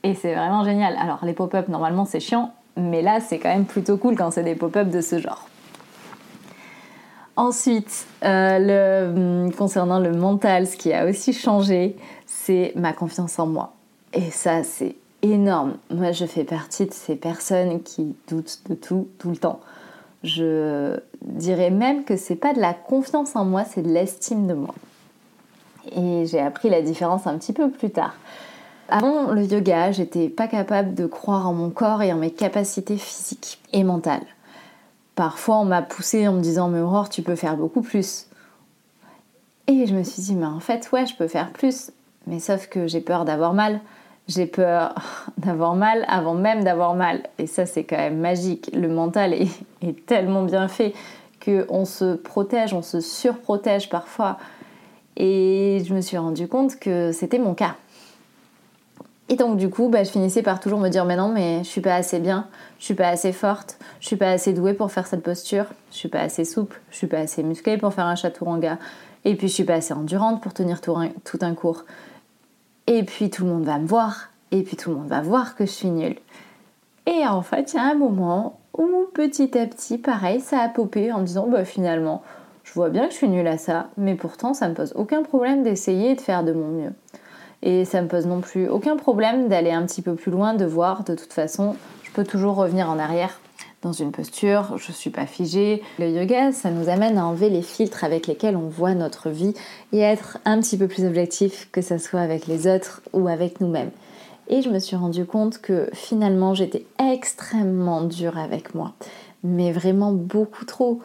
Et 0.03 0.15
c'est 0.15 0.35
vraiment 0.35 0.65
génial. 0.65 0.97
Alors 0.99 1.25
les 1.25 1.33
pop-up 1.33 1.69
normalement 1.69 2.05
c'est 2.05 2.19
chiant, 2.19 2.53
mais 2.77 3.03
là 3.03 3.21
c'est 3.21 3.39
quand 3.39 3.51
même 3.51 3.67
plutôt 3.67 3.97
cool 3.97 4.17
quand 4.17 4.33
c'est 4.33 4.43
des 4.43 4.57
pop-up 4.57 4.89
de 4.89 5.01
ce 5.01 5.19
genre. 5.21 5.47
Ensuite, 7.37 8.07
euh, 8.25 9.45
hum, 9.45 9.53
concernant 9.53 10.01
le 10.01 10.13
mental, 10.13 10.67
ce 10.67 10.77
qui 10.77 10.93
a 10.93 11.07
aussi 11.07 11.33
changé, 11.33 11.97
c'est 12.27 12.73
ma 12.75 12.93
confiance 12.93 13.39
en 13.39 13.47
moi. 13.47 13.73
Et 14.13 14.31
ça, 14.31 14.65
c'est 14.65 14.97
énorme. 15.23 15.77
Moi, 15.89 16.13
je 16.13 16.27
fais 16.27 16.45
partie 16.45 16.85
de 16.85 16.93
ces 16.93 17.17
personnes 17.17 17.83
qui 17.83 18.15
doutent 18.29 18.61
de 18.69 18.75
tout, 18.75 19.09
tout 19.19 19.31
le 19.31 19.37
temps. 19.37 19.61
Je 20.25 21.01
dirais 21.23 21.71
même 21.71 22.05
que 22.05 22.17
c'est 22.17 22.37
pas 22.37 22.53
de 22.53 22.61
la 22.61 22.75
confiance 22.75 23.35
en 23.35 23.47
moi, 23.47 23.65
c'est 23.65 23.83
de 23.83 23.89
l'estime 23.89 24.47
de 24.47 24.55
moi. 24.55 24.75
Et 25.91 26.27
j'ai 26.27 26.41
appris 26.41 26.71
la 26.71 26.83
différence 26.83 27.27
un 27.27 27.37
petit 27.39 27.53
peu 27.53 27.71
plus 27.71 27.91
tard. 27.91 28.15
Avant 28.89 29.31
le 29.33 29.45
yoga, 29.45 29.91
j'étais 29.91 30.29
pas 30.29 30.49
capable 30.49 30.95
de 30.95 31.07
croire 31.07 31.49
en 31.49 31.55
mon 31.55 31.71
corps 31.71 32.03
et 32.03 32.13
en 32.13 32.17
mes 32.17 32.31
capacités 32.31 32.97
physiques 32.97 33.59
et 33.73 33.85
mentales. 33.85 34.27
Parfois, 35.15 35.59
on 35.59 35.65
m'a 35.65 35.83
poussé 35.83 36.29
en 36.29 36.35
me 36.35 36.41
disant 36.41 36.69
Mais 36.69 36.81
Aurore, 36.81 37.09
tu 37.09 37.23
peux 37.23 37.37
faire 37.37 37.57
beaucoup 37.57 37.83
plus. 37.83 38.27
Et 39.67 39.87
je 39.87 39.95
me 39.95 40.03
suis 40.03 40.23
dit 40.23 40.35
Mais 40.35 40.47
en 40.47 40.61
fait, 40.61 40.91
ouais, 40.93 41.07
je 41.07 41.17
peux 41.17 41.29
faire 41.29 41.51
plus. 41.53 41.91
Mais 42.27 42.39
sauf 42.39 42.67
que 42.69 42.87
j'ai 42.87 43.01
peur 43.01 43.25
d'avoir 43.25 43.55
mal. 43.55 43.81
J'ai 44.29 44.47
peur 44.47 44.95
d'avoir 45.39 45.75
mal 45.75 46.05
avant 46.09 46.35
même 46.35 46.65
d'avoir 46.65 46.95
mal. 46.95 47.23
Et 47.39 47.47
ça, 47.47 47.67
c'est 47.67 47.85
quand 47.85 47.97
même 47.97 48.19
magique. 48.19 48.71
Le 48.75 48.89
mental 48.89 49.33
est, 49.35 49.49
est 49.83 50.07
tellement 50.07 50.43
bien 50.43 50.69
fait 50.69 50.95
qu'on 51.45 51.85
se 51.85 52.15
protège, 52.15 52.73
on 52.73 52.83
se 52.83 53.01
surprotège 53.01 53.89
parfois. 53.89 54.39
Et 55.17 55.83
je 55.87 55.95
me 55.95 56.01
suis 56.01 56.17
rendu 56.17 56.49
compte 56.49 56.79
que 56.79 57.13
c'était 57.13 57.39
mon 57.39 57.55
cas. 57.55 57.77
Et 59.29 59.37
donc 59.37 59.57
du 59.57 59.71
coup, 59.71 59.89
bah, 59.89 60.05
je 60.05 60.11
finissais 60.11 60.43
par 60.43 60.61
toujours 60.61 60.79
me 60.79 60.89
dire 60.89 61.05
mais 61.05 61.17
non, 61.17 61.29
mais 61.29 61.59
je 61.65 61.69
suis 61.69 61.81
pas 61.81 61.95
assez 61.95 62.19
bien, 62.19 62.49
je 62.79 62.85
suis 62.85 62.95
pas 62.95 63.09
assez 63.09 63.33
forte, 63.33 63.79
je 64.01 64.07
suis 64.07 64.17
pas 64.17 64.31
assez 64.31 64.53
douée 64.53 64.75
pour 64.75 64.93
faire 64.93 65.07
cette 65.07 65.23
posture, 65.23 65.67
je 65.91 65.97
suis 65.97 66.09
pas 66.09 66.21
assez 66.21 66.45
souple, 66.45 66.81
je 66.91 66.97
suis 66.97 67.07
pas 67.07 67.19
assez 67.19 67.43
musclée 67.43 67.79
pour 67.79 67.95
faire 67.95 68.07
un 68.07 68.15
chaturanga, 68.15 68.79
et 69.25 69.35
puis 69.37 69.49
je 69.49 69.55
suis 69.55 69.65
pas 69.65 69.75
assez 69.75 69.95
endurante 69.95 70.43
pour 70.43 70.53
tenir 70.53 70.81
tout 70.81 70.97
un, 70.97 71.09
tout 71.25 71.39
un 71.41 71.55
cours. 71.55 71.85
Et 72.87 73.05
puis 73.05 73.31
tout 73.31 73.45
le 73.45 73.51
monde 73.51 73.65
va 73.65 73.79
me 73.79 73.87
voir. 73.87 74.29
Et 74.51 74.63
puis 74.63 74.77
tout 74.77 74.91
le 74.91 74.97
monde 74.97 75.09
va 75.09 75.23
voir 75.23 75.57
que 75.57 75.65
je 75.65 75.71
suis 75.71 75.89
nulle. 75.89 76.17
Et 77.07 77.27
en 77.27 77.43
fait, 77.43 77.73
il 77.73 77.77
y 77.77 77.79
a 77.79 77.85
un 77.85 77.95
moment 77.95 78.59
où 78.77 79.07
petit 79.15 79.57
à 79.59 79.67
petit, 79.67 79.99
pareil, 79.99 80.41
ça 80.41 80.61
a 80.61 80.69
popé 80.69 81.13
en 81.13 81.21
me 81.21 81.25
disant 81.25 81.47
bah 81.47 81.65
finalement, 81.65 82.23
je 82.73 82.79
vois 82.79 82.89
bien 82.89 83.05
que 83.05 83.13
je 83.13 83.19
suis 83.19 83.29
nulle 83.29 83.49
à 83.49 83.59
ça, 83.59 83.91
mais 83.99 84.15
pourtant 84.15 84.55
ça 84.55 84.67
me 84.67 84.73
pose 84.73 84.95
aucun 84.97 85.23
problème 85.23 85.63
d'essayer 85.63 86.13
et 86.13 86.15
de 86.15 86.23
faire 86.23 86.43
de 86.43 86.53
mon 86.53 86.69
mieux. 86.69 86.93
Et 87.61 87.85
ça 87.85 88.01
me 88.01 88.09
pose 88.09 88.25
non 88.25 88.41
plus 88.41 88.67
aucun 88.67 88.97
problème 88.97 89.49
d'aller 89.49 89.73
un 89.73 89.85
petit 89.85 90.01
peu 90.01 90.15
plus 90.15 90.33
loin, 90.33 90.55
de 90.55 90.65
voir 90.65 91.05
de 91.05 91.15
toute 91.15 91.35
façon, 91.35 91.77
je 92.03 92.11
peux 92.13 92.25
toujours 92.25 92.55
revenir 92.55 92.89
en 92.89 92.99
arrière 92.99 93.39
dans 93.83 93.93
une 93.93 94.11
posture, 94.11 94.79
je 94.79 94.89
ne 94.89 94.95
suis 94.95 95.11
pas 95.11 95.27
figée. 95.27 95.83
Le 95.99 96.09
yoga, 96.09 96.51
ça 96.53 96.71
nous 96.71 96.89
amène 96.89 97.19
à 97.19 97.27
enlever 97.27 97.51
les 97.51 97.61
filtres 97.61 98.05
avec 98.05 98.27
lesquels 98.27 98.57
on 98.57 98.69
voit 98.69 98.95
notre 98.95 99.29
vie 99.29 99.53
et 99.93 100.03
à 100.03 100.11
être 100.11 100.39
un 100.47 100.59
petit 100.59 100.79
peu 100.79 100.89
plus 100.89 101.05
objectif, 101.05 101.69
que 101.73 101.83
ce 101.83 101.99
soit 101.99 102.21
avec 102.21 102.47
les 102.47 102.67
autres 102.67 103.03
ou 103.13 103.29
avec 103.29 103.61
nous-mêmes. 103.61 103.91
Et 104.49 104.63
je 104.63 104.71
me 104.71 104.79
suis 104.79 104.97
rendu 104.97 105.27
compte 105.27 105.61
que 105.61 105.91
finalement 105.93 106.55
j'étais 106.55 106.87
extrêmement 106.99 108.01
dure 108.01 108.39
avec 108.39 108.75
moi, 108.75 108.95
mais 109.45 109.73
vraiment 109.73 110.13
beaucoup 110.13 110.65
trop, 110.65 111.03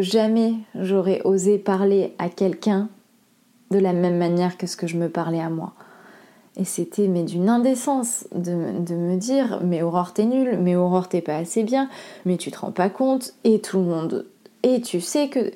jamais 0.00 0.54
j'aurais 0.74 1.20
osé 1.24 1.58
parler 1.58 2.14
à 2.18 2.28
quelqu'un 2.28 2.88
de 3.70 3.78
la 3.78 3.92
même 3.92 4.18
manière 4.18 4.56
que 4.56 4.66
ce 4.66 4.76
que 4.76 4.86
je 4.86 4.96
me 4.96 5.08
parlais 5.08 5.40
à 5.40 5.50
moi. 5.50 5.72
Et 6.56 6.64
c'était 6.64 7.06
mais 7.06 7.22
d'une 7.22 7.48
indécence 7.48 8.26
de, 8.34 8.52
me 8.52 9.16
dire 9.16 9.60
mais 9.62 9.82
Aurore 9.82 10.12
t'es 10.12 10.24
nulle, 10.24 10.58
mais 10.58 10.74
Aurore 10.74 11.08
t'es 11.08 11.20
pas 11.20 11.36
assez 11.36 11.62
bien, 11.62 11.88
mais 12.24 12.36
tu 12.36 12.50
te 12.50 12.58
rends 12.58 12.72
pas 12.72 12.90
compte, 12.90 13.34
et 13.44 13.60
tout 13.60 13.78
le 13.78 13.84
monde. 13.84 14.26
Et 14.64 14.80
tu 14.80 15.00
sais 15.00 15.28
que. 15.28 15.52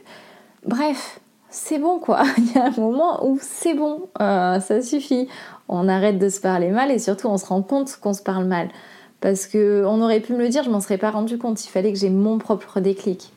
Bref, 0.65 1.21
c'est 1.51 1.79
bon 1.79 1.99
quoi. 1.99 2.23
Il 2.39 2.53
y 2.53 2.59
a 2.59 2.67
un 2.67 2.81
moment 2.81 3.27
où 3.27 3.39
c'est 3.41 3.75
bon, 3.75 4.09
euh, 4.21 4.61
ça 4.61 4.81
suffit. 4.81 5.27
On 5.69 5.89
arrête 5.89 6.19
de 6.19 6.29
se 6.29 6.41
parler 6.41 6.71
mal 6.71 6.91
et 6.91 6.99
surtout 6.99 7.29
on 7.29 7.39
se 7.39 7.47
rend 7.47 7.63
compte 7.63 7.97
qu'on 7.97 8.15
se 8.15 8.23
parle 8.23 8.45
mal. 8.45 8.69
Parce 9.21 9.47
que 9.47 9.85
on 9.87 10.03
aurait 10.03 10.21
pu 10.21 10.35
me 10.35 10.39
le 10.39 10.49
dire, 10.49 10.63
je 10.63 10.71
m'en 10.71 10.81
serais 10.81 10.99
pas 10.99 11.11
rendu 11.11 11.39
compte. 11.39 11.65
Il 11.65 11.69
fallait 11.69 11.93
que 11.93 11.99
j'ai 11.99 12.11
mon 12.11 12.39
propre 12.39 12.81
déclic. 12.81 13.33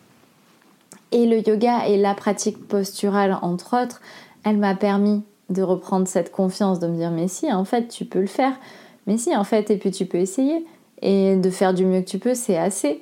Et 1.16 1.26
le 1.26 1.38
yoga 1.48 1.88
et 1.88 1.96
la 1.96 2.14
pratique 2.14 2.68
posturale, 2.68 3.40
entre 3.42 3.82
autres, 3.82 4.02
elle 4.44 4.58
m'a 4.58 4.76
permis 4.76 5.24
de 5.50 5.62
reprendre 5.62 6.10
cette 6.10 6.30
confiance, 6.30 6.82
de 6.82 6.88
me 6.88 6.98
dire 6.98 7.10
mais 7.10 7.30
si 7.30 7.50
en 7.54 7.64
fait 7.64 7.88
tu 7.88 8.04
peux 8.04 8.20
le 8.20 8.28
faire, 8.28 8.52
mais 9.08 9.18
si 9.18 9.34
en 9.34 9.46
fait 9.46 9.72
et 9.72 9.78
puis 9.78 9.92
tu 9.92 10.06
peux 10.06 10.18
essayer 10.18 10.66
et 11.02 11.38
de 11.38 11.50
faire 11.50 11.74
du 11.74 11.86
mieux 11.86 12.02
que 12.02 12.10
tu 12.10 12.20
peux 12.20 12.34
c'est 12.34 12.58
assez 12.58 13.02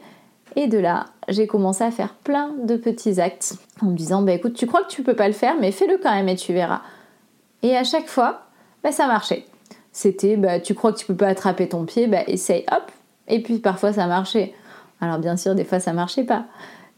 et 0.55 0.67
de 0.67 0.77
là 0.77 1.07
j'ai 1.27 1.47
commencé 1.47 1.83
à 1.83 1.89
faire 1.89 2.13
plein 2.13 2.53
de 2.63 2.75
petits 2.75 3.19
actes 3.19 3.55
en 3.81 3.87
me 3.87 3.95
disant 3.95 4.21
bah 4.21 4.33
écoute, 4.33 4.53
tu 4.53 4.67
crois 4.67 4.83
que 4.83 4.91
tu 4.91 5.01
peux 5.01 5.15
pas 5.15 5.27
le 5.27 5.33
faire, 5.33 5.55
mais 5.59 5.71
fais-le 5.71 5.97
quand 5.97 6.13
même 6.13 6.29
et 6.29 6.35
tu 6.35 6.53
verras. 6.53 6.81
Et 7.63 7.75
à 7.75 7.83
chaque 7.83 8.07
fois, 8.07 8.41
bah, 8.83 8.91
ça 8.91 9.07
marchait. 9.07 9.43
C'était 9.91 10.37
bah 10.37 10.59
tu 10.59 10.75
crois 10.75 10.93
que 10.93 10.99
tu 10.99 11.07
peux 11.07 11.17
pas 11.17 11.29
attraper 11.29 11.67
ton 11.67 11.83
pied, 11.85 12.05
bah 12.05 12.21
essaye, 12.27 12.63
hop. 12.71 12.91
Et 13.27 13.41
puis 13.41 13.57
parfois 13.57 13.91
ça 13.91 14.05
marchait. 14.05 14.53
Alors 15.01 15.17
bien 15.17 15.35
sûr, 15.35 15.55
des 15.55 15.63
fois 15.63 15.79
ça 15.79 15.93
marchait 15.93 16.25
pas. 16.25 16.45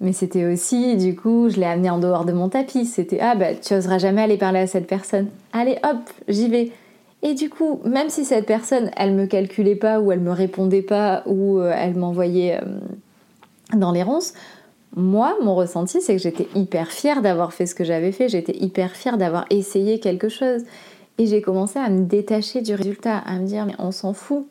Mais 0.02 0.12
c'était 0.12 0.46
aussi, 0.46 0.98
du 0.98 1.16
coup, 1.16 1.50
je 1.50 1.58
l'ai 1.58 1.66
amené 1.66 1.90
en 1.90 2.00
dehors 2.00 2.26
de 2.26 2.34
mon 2.34 2.50
tapis. 2.50 2.86
C'était 2.86 3.20
ah 3.22 3.36
bah 3.36 3.56
tu 3.56 3.74
oseras 3.74 3.98
jamais 3.98 4.22
aller 4.22 4.38
parler 4.38 4.60
à 4.60 4.68
cette 4.68 4.88
personne. 4.88 5.28
Allez 5.54 5.78
hop, 5.84 6.10
j'y 6.28 6.50
vais. 6.50 6.72
Et 7.24 7.34
du 7.34 7.50
coup, 7.50 7.80
même 7.86 8.10
si 8.10 8.26
cette 8.26 8.46
personne, 8.46 8.92
elle 8.98 9.14
me 9.14 9.26
calculait 9.26 9.76
pas 9.76 10.00
ou 10.00 10.12
elle 10.12 10.20
me 10.20 10.32
répondait 10.32 10.82
pas 10.82 11.24
ou 11.26 11.60
euh, 11.60 11.74
elle 11.76 11.96
m'envoyait 11.96 12.60
euh, 12.62 12.80
dans 13.74 13.92
les 13.92 14.04
ronces, 14.04 14.34
moi, 14.96 15.36
mon 15.42 15.56
ressenti, 15.56 16.02
c'est 16.02 16.16
que 16.16 16.22
j'étais 16.22 16.48
hyper 16.56 16.92
fière 16.92 17.22
d'avoir 17.22 17.54
fait 17.54 17.66
ce 17.66 17.76
que 17.76 17.84
j'avais 17.84 18.12
fait. 18.12 18.30
J'étais 18.30 18.56
hyper 18.58 18.96
fière 18.96 19.18
d'avoir 19.18 19.46
essayé 19.50 20.00
quelque 20.00 20.30
chose. 20.30 20.64
Et 21.18 21.26
j'ai 21.26 21.42
commencé 21.42 21.80
à 21.80 21.90
me 21.90 22.06
détacher 22.06 22.62
du 22.62 22.76
résultat, 22.76 23.18
à 23.18 23.40
me 23.40 23.46
dire 23.46 23.66
mais 23.66 23.76
on 23.80 23.92
s'en 23.92 24.14
fout 24.14 24.48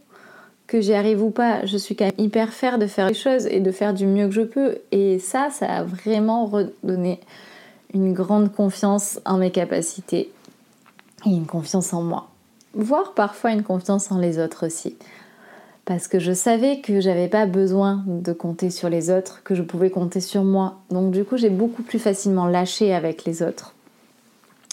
que 0.66 0.80
j'y 0.80 0.94
arrive 0.94 1.22
ou 1.22 1.30
pas. 1.30 1.64
Je 1.66 1.76
suis 1.76 1.96
quand 1.96 2.06
même 2.06 2.14
hyper 2.18 2.52
fière 2.52 2.78
de 2.78 2.86
faire 2.86 3.08
les 3.08 3.14
choses 3.14 3.46
et 3.46 3.60
de 3.60 3.70
faire 3.70 3.94
du 3.94 4.06
mieux 4.06 4.26
que 4.26 4.34
je 4.34 4.42
peux. 4.42 4.78
Et 4.92 5.18
ça, 5.18 5.48
ça 5.50 5.66
a 5.66 5.84
vraiment 5.84 6.46
redonné 6.46 7.20
une 7.92 8.12
grande 8.12 8.52
confiance 8.52 9.20
en 9.24 9.38
mes 9.38 9.50
capacités 9.50 10.30
et 11.26 11.30
une 11.30 11.46
confiance 11.46 11.92
en 11.92 12.02
moi 12.02 12.28
voire 12.74 13.14
parfois 13.14 13.52
une 13.52 13.62
confiance 13.62 14.10
en 14.10 14.18
les 14.18 14.38
autres 14.38 14.66
aussi. 14.66 14.96
Parce 15.84 16.08
que 16.08 16.18
je 16.18 16.32
savais 16.32 16.80
que 16.80 17.00
j'avais 17.00 17.28
pas 17.28 17.46
besoin 17.46 18.02
de 18.06 18.32
compter 18.32 18.70
sur 18.70 18.88
les 18.88 19.10
autres, 19.10 19.42
que 19.44 19.54
je 19.54 19.62
pouvais 19.62 19.90
compter 19.90 20.20
sur 20.20 20.42
moi. 20.42 20.78
Donc 20.90 21.10
du 21.10 21.24
coup, 21.24 21.36
j'ai 21.36 21.50
beaucoup 21.50 21.82
plus 21.82 21.98
facilement 21.98 22.46
lâché 22.46 22.94
avec 22.94 23.24
les 23.24 23.42
autres. 23.42 23.74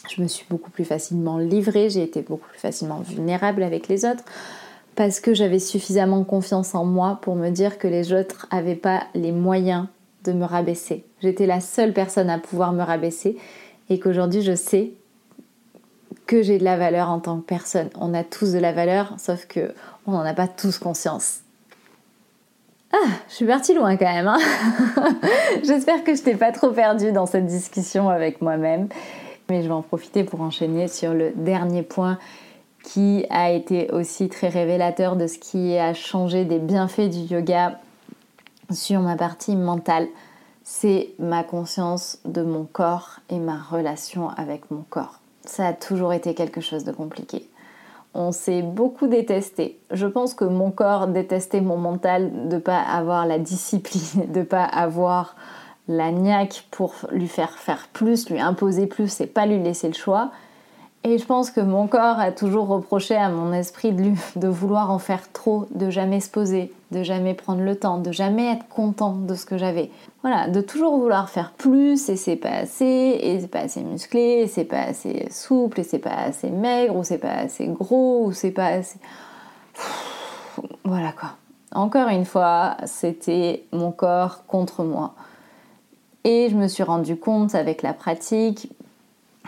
Je 0.10 0.22
me 0.22 0.28
suis 0.28 0.46
beaucoup 0.50 0.72
plus 0.72 0.86
facilement 0.86 1.38
livrée, 1.38 1.90
j'ai 1.90 2.04
été 2.04 2.22
beaucoup 2.22 2.48
plus 2.50 2.60
facilement 2.60 3.02
vulnérable 3.02 3.62
avec 3.62 3.88
les 3.88 4.06
autres 4.06 4.24
parce 4.96 5.20
que 5.20 5.34
j'avais 5.34 5.60
suffisamment 5.60 6.24
confiance 6.24 6.76
en 6.76 6.86
moi 6.86 7.20
pour 7.22 7.36
me 7.36 7.50
dire 7.50 7.78
que 7.78 7.88
les 7.88 8.14
autres 8.14 8.48
n'avaient 8.52 8.76
pas 8.76 9.04
les 9.14 9.32
moyens 9.32 9.88
de 10.24 10.34
me 10.34 10.46
rabaisser. 10.46 11.04
J'étais 11.22 11.46
la 11.46 11.62
seule 11.62 11.94
personne 11.94 12.30
à 12.30 12.38
pouvoir 12.38 12.74
me 12.74 12.84
rabaisser 12.84 13.38
et 13.90 14.00
qu'aujourd'hui 14.00 14.42
je 14.42 14.56
sais 14.56 14.92
que 16.28 16.42
j'ai 16.42 16.58
de 16.58 16.64
la 16.64 16.78
valeur 16.78 17.10
en 17.10 17.20
tant 17.20 17.40
que 17.40 17.46
personne. 17.46 17.90
On 18.00 18.14
a 18.14 18.24
tous 18.24 18.54
de 18.54 18.60
la 18.60 18.72
valeur, 18.72 19.16
sauf 19.18 19.46
que 19.48 19.74
on 20.08 20.12
n'en 20.12 20.26
a 20.26 20.34
pas 20.34 20.48
tous 20.48 20.78
conscience. 20.78 21.40
Ah, 22.94 23.08
je 23.30 23.36
suis 23.36 23.46
partie 23.46 23.74
loin 23.74 23.96
quand 23.96 24.06
même. 24.06 24.28
Hein 24.28 24.40
J'espère 25.64 26.04
que 26.04 26.14
je 26.14 26.22
t'ai 26.22 26.36
pas 26.36 26.52
trop 26.52 26.72
perdue 26.72 27.12
dans 27.12 27.26
cette 27.26 27.46
discussion 27.46 28.10
avec 28.10 28.42
moi-même. 28.42 28.90
Mais 29.50 29.62
je 29.62 29.68
vais 29.68 29.74
en 29.74 29.82
profiter 29.82 30.24
pour 30.24 30.42
enchaîner 30.42 30.88
sur 30.88 31.14
le 31.14 31.32
dernier 31.36 31.84
point 31.84 32.18
qui 32.84 33.26
a 33.30 33.52
été 33.52 33.92
aussi 33.92 34.30
très 34.30 34.50
révélateur 34.50 35.16
de 35.16 35.28
ce 35.28 35.38
qui 35.38 35.78
a 35.78 35.94
changé 35.94 36.46
des 36.46 36.60
bienfaits 36.60 37.10
du 37.10 37.34
yoga 37.34 37.80
sur 38.72 39.02
ma 39.02 39.16
partie 39.16 39.56
mentale. 39.56 40.08
C'est 40.64 41.10
ma 41.20 41.44
conscience 41.44 42.20
de 42.26 42.42
mon 42.42 42.66
corps 42.66 43.20
et 43.30 43.40
ma 43.40 43.58
relation 43.58 44.30
avec 44.30 44.72
mon 44.72 44.84
corps 44.90 45.22
ça 45.46 45.68
a 45.68 45.74
toujours 45.74 46.14
été 46.14 46.34
quelque 46.34 46.62
chose 46.62 46.84
de 46.84 46.92
compliqué. 46.92 47.48
On 48.14 48.32
s'est 48.32 48.62
beaucoup 48.62 49.08
détesté. 49.08 49.80
Je 49.92 50.06
pense 50.06 50.34
que 50.34 50.44
mon 50.44 50.72
corps 50.72 51.08
détestait 51.08 51.62
mon 51.62 51.78
mental 51.78 52.50
de 52.50 52.58
pas 52.58 52.80
avoir 52.80 53.26
la 53.26 53.40
discipline, 53.40 54.32
de 54.32 54.44
pas 54.44 54.66
avoir 54.66 55.36
la 55.88 56.12
niaque 56.12 56.68
pour 56.72 56.94
lui 57.12 57.28
faire 57.28 57.58
faire 57.58 57.88
plus, 57.94 58.30
lui 58.30 58.40
imposer 58.40 58.86
plus 58.86 59.22
et 59.22 59.28
pas 59.28 59.46
lui 59.46 59.60
laisser 59.60 59.88
le 59.88 59.94
choix. 59.94 60.32
Et 61.04 61.18
je 61.18 61.26
pense 61.26 61.50
que 61.50 61.62
mon 61.62 61.88
corps 61.88 62.20
a 62.20 62.32
toujours 62.32 62.68
reproché 62.68 63.16
à 63.16 63.30
mon 63.30 63.54
esprit 63.54 63.92
de, 63.92 64.04
lui, 64.04 64.20
de 64.36 64.48
vouloir 64.48 64.92
en 64.92 65.00
faire 65.00 65.32
trop, 65.32 65.66
de 65.74 65.90
jamais 65.90 66.20
se 66.20 66.30
poser, 66.30 66.72
de 66.92 67.02
jamais 67.02 67.34
prendre 67.34 67.62
le 67.62 67.76
temps, 67.76 67.98
de 67.98 68.12
jamais 68.12 68.52
être 68.52 68.68
content 68.68 69.14
de 69.14 69.34
ce 69.34 69.48
que 69.48 69.58
j'avais. 69.58 69.90
Voilà, 70.22 70.48
de 70.48 70.62
toujours 70.62 71.00
vouloir 71.00 71.30
faire 71.30 71.54
plus 71.58 72.08
et 72.10 72.16
c'est 72.16 72.36
pas 72.36 72.52
assez, 72.52 72.86
et 73.20 73.40
c'est 73.40 73.48
pas 73.48 73.62
assez 73.62 73.82
musclé, 73.82 74.42
et 74.44 74.48
c'est 74.48 74.66
pas 74.66 74.84
assez 74.84 75.28
souple, 75.32 75.80
et 75.80 75.84
c'est 75.84 75.98
pas 75.98 76.14
assez 76.14 76.52
maigre, 76.52 76.96
ou 76.96 77.04
c'est 77.04 77.18
pas 77.18 77.34
assez 77.34 77.66
gros, 77.66 78.26
ou 78.28 78.32
c'est 78.32 78.52
pas 78.52 78.68
assez. 78.68 79.00
Voilà 80.84 81.12
quoi. 81.14 81.32
Encore 81.74 82.10
une 82.10 82.26
fois, 82.26 82.78
c'était 82.86 83.64
mon 83.72 83.92
corps 83.92 84.46
contre 84.46 84.84
moi. 84.84 85.16
Et 86.24 86.50
je 86.52 86.56
me 86.56 86.68
suis 86.68 86.84
rendu 86.84 87.16
compte 87.16 87.56
avec 87.56 87.82
la 87.82 87.94
pratique 87.94 88.72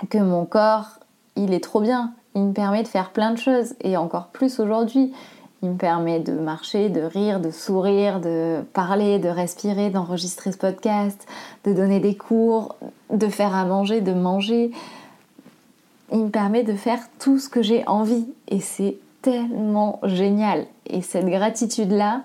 que 0.10 0.18
mon 0.18 0.46
corps 0.46 1.00
il 1.36 1.54
est 1.54 1.64
trop 1.64 1.82
bien. 1.82 2.14
Il 2.36 2.44
me 2.44 2.54
permet 2.54 2.84
de 2.84 2.88
faire 2.88 3.12
plein 3.12 3.32
de 3.32 3.38
choses 3.38 3.76
et 3.82 3.98
encore 3.98 4.28
plus 4.28 4.60
aujourd'hui. 4.60 5.14
Il 5.62 5.70
me 5.70 5.78
permet 5.78 6.20
de 6.20 6.34
marcher, 6.34 6.90
de 6.90 7.02
rire, 7.02 7.40
de 7.40 7.50
sourire, 7.50 8.20
de 8.20 8.62
parler, 8.74 9.18
de 9.20 9.30
respirer, 9.30 9.90
d'enregistrer 9.90 10.52
ce 10.52 10.58
podcast, 10.58 11.26
de 11.64 11.72
donner 11.72 12.02
des 12.02 12.16
cours, 12.16 12.76
de 13.10 13.28
faire 13.28 13.56
à 13.56 13.64
manger, 13.64 14.02
de 14.02 14.14
manger. 14.14 14.72
Il 16.12 16.26
me 16.26 16.30
permet 16.30 16.64
de 16.64 16.74
faire 16.74 17.00
tout 17.18 17.40
ce 17.40 17.48
que 17.48 17.62
j'ai 17.62 17.88
envie 17.88 18.28
et 18.50 18.60
c'est 18.60 18.98
tellement 19.22 20.00
génial. 20.04 20.66
Et 20.86 21.02
cette 21.02 21.28
gratitude-là, 21.28 22.24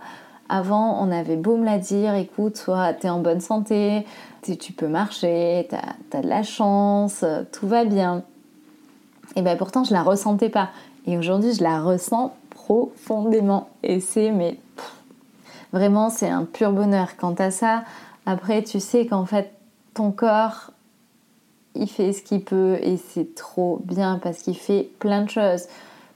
avant, 0.49 1.01
on 1.01 1.12
avait 1.12 1.37
beau 1.37 1.57
me 1.57 1.64
la 1.64 1.79
dire, 1.79 2.14
écoute, 2.14 2.57
soit 2.57 2.92
t'es 2.94 3.09
en 3.09 3.21
bonne 3.21 3.40
santé, 3.40 4.05
tu 4.42 4.73
peux 4.73 4.88
marcher, 4.88 5.68
t'as 5.71 6.18
as 6.18 6.23
de 6.23 6.29
la 6.29 6.42
chance, 6.42 7.25
tout 7.53 7.68
va 7.68 7.85
bien. 7.85 8.25
Et 9.38 9.42
bien 9.42 9.55
pourtant 9.55 9.85
je 9.85 9.92
la 9.92 10.03
ressentais 10.03 10.48
pas. 10.48 10.70
Et 11.07 11.16
aujourd'hui 11.16 11.55
je 11.55 11.62
la 11.62 11.81
ressens 11.81 12.35
profondément. 12.51 13.68
Et 13.85 14.01
c'est 14.01 14.33
mais 14.33 14.59
vraiment 15.72 16.11
c'est 16.11 16.29
un 16.29 16.44
pur 16.44 16.72
bonheur. 16.72 17.16
Quant 17.16 17.35
à 17.35 17.53
ça, 17.53 17.85
après 18.27 18.64
tu 18.64 18.81
sais 18.81 19.07
qu'en 19.07 19.27
fait 19.27 19.53
ton 19.94 20.11
corps 20.11 20.72
il 21.77 21.88
fait 21.88 22.12
ce 22.12 22.22
qu'il 22.22 22.42
peut 22.42 22.79
et 22.83 22.96
c'est 22.96 23.37
trop 23.37 23.81
bien 23.85 24.18
parce 24.20 24.38
qu'il 24.38 24.57
fait 24.57 24.90
plein 24.98 25.22
de 25.22 25.31
choses. 25.31 25.66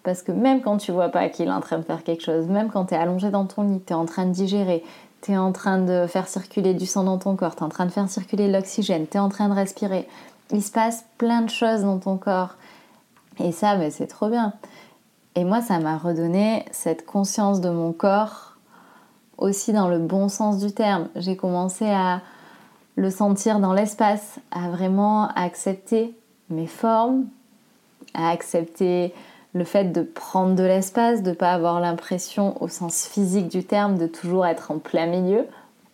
Parce 0.02 0.22
que 0.22 0.32
même 0.32 0.60
quand 0.60 0.78
tu 0.78 0.90
vois 0.90 1.10
pas 1.10 1.28
qu'il 1.28 1.46
est 1.46 1.52
en 1.52 1.60
train 1.60 1.78
de 1.78 1.84
faire 1.84 2.02
quelque 2.02 2.24
chose, 2.24 2.46
même 2.46 2.70
quand 2.70 2.86
tu 2.86 2.94
es 2.94 2.96
allongé 2.96 3.30
dans 3.30 3.46
ton 3.46 3.62
lit, 3.62 3.80
tu 3.86 3.92
es 3.92 3.96
en 3.96 4.04
train 4.04 4.26
de 4.26 4.32
digérer, 4.32 4.82
tu 5.20 5.30
es 5.30 5.38
en 5.38 5.52
train 5.52 5.78
de 5.78 6.08
faire 6.08 6.26
circuler 6.26 6.74
du 6.74 6.86
sang 6.86 7.04
dans 7.04 7.18
ton 7.18 7.36
corps, 7.36 7.54
tu 7.54 7.60
es 7.60 7.66
en 7.66 7.68
train 7.68 7.86
de 7.86 7.92
faire 7.92 8.08
circuler 8.08 8.50
l'oxygène, 8.50 9.06
tu 9.08 9.16
es 9.16 9.20
en 9.20 9.28
train 9.28 9.48
de 9.48 9.54
respirer, 9.54 10.08
il 10.50 10.60
se 10.60 10.72
passe 10.72 11.04
plein 11.18 11.42
de 11.42 11.50
choses 11.50 11.82
dans 11.82 11.98
ton 11.98 12.16
corps. 12.16 12.56
Et 13.38 13.52
ça, 13.52 13.76
mais 13.76 13.90
c'est 13.90 14.06
trop 14.06 14.28
bien. 14.28 14.52
Et 15.34 15.44
moi, 15.44 15.62
ça 15.62 15.78
m'a 15.78 15.96
redonné 15.96 16.64
cette 16.72 17.06
conscience 17.06 17.60
de 17.60 17.70
mon 17.70 17.92
corps 17.92 18.56
aussi 19.38 19.72
dans 19.72 19.88
le 19.88 19.98
bon 19.98 20.28
sens 20.28 20.58
du 20.58 20.72
terme. 20.72 21.08
J'ai 21.16 21.36
commencé 21.36 21.88
à 21.88 22.20
le 22.96 23.10
sentir 23.10 23.58
dans 23.58 23.72
l'espace, 23.72 24.38
à 24.50 24.68
vraiment 24.68 25.28
accepter 25.28 26.14
mes 26.50 26.66
formes, 26.66 27.24
à 28.14 28.30
accepter 28.30 29.14
le 29.54 29.64
fait 29.64 29.92
de 29.92 30.02
prendre 30.02 30.54
de 30.54 30.62
l'espace, 30.62 31.22
de 31.22 31.30
ne 31.30 31.34
pas 31.34 31.52
avoir 31.52 31.80
l'impression 31.80 32.62
au 32.62 32.68
sens 32.68 33.06
physique 33.06 33.48
du 33.48 33.64
terme 33.64 33.98
de 33.98 34.06
toujours 34.06 34.46
être 34.46 34.70
en 34.70 34.78
plein 34.78 35.06
milieu 35.06 35.46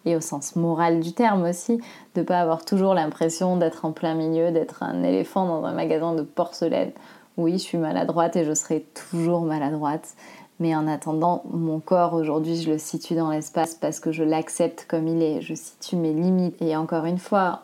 et 0.04 0.16
au 0.16 0.20
sens 0.20 0.56
moral 0.56 1.00
du 1.00 1.12
terme 1.12 1.42
aussi, 1.44 1.78
de 2.14 2.20
ne 2.20 2.22
pas 2.22 2.40
avoir 2.40 2.64
toujours 2.64 2.94
l'impression 2.94 3.56
d'être 3.56 3.84
en 3.84 3.92
plein 3.92 4.14
milieu, 4.14 4.50
d'être 4.50 4.82
un 4.82 5.02
éléphant 5.02 5.46
dans 5.46 5.64
un 5.64 5.72
magasin 5.72 6.14
de 6.14 6.22
porcelaine 6.22 6.92
oui, 7.38 7.52
je 7.52 7.62
suis 7.62 7.78
maladroite 7.78 8.36
et 8.36 8.44
je 8.44 8.52
serai 8.52 8.84
toujours 9.10 9.42
maladroite. 9.42 10.14
Mais 10.60 10.74
en 10.74 10.88
attendant, 10.88 11.44
mon 11.50 11.78
corps 11.78 12.14
aujourd'hui, 12.14 12.60
je 12.60 12.72
le 12.72 12.78
situe 12.78 13.14
dans 13.14 13.30
l'espace 13.30 13.74
parce 13.74 14.00
que 14.00 14.10
je 14.10 14.24
l'accepte 14.24 14.86
comme 14.88 15.06
il 15.06 15.22
est. 15.22 15.40
Je 15.40 15.54
situe 15.54 15.96
mes 15.96 16.12
limites. 16.12 16.60
Et 16.60 16.76
encore 16.76 17.04
une 17.04 17.18
fois, 17.18 17.62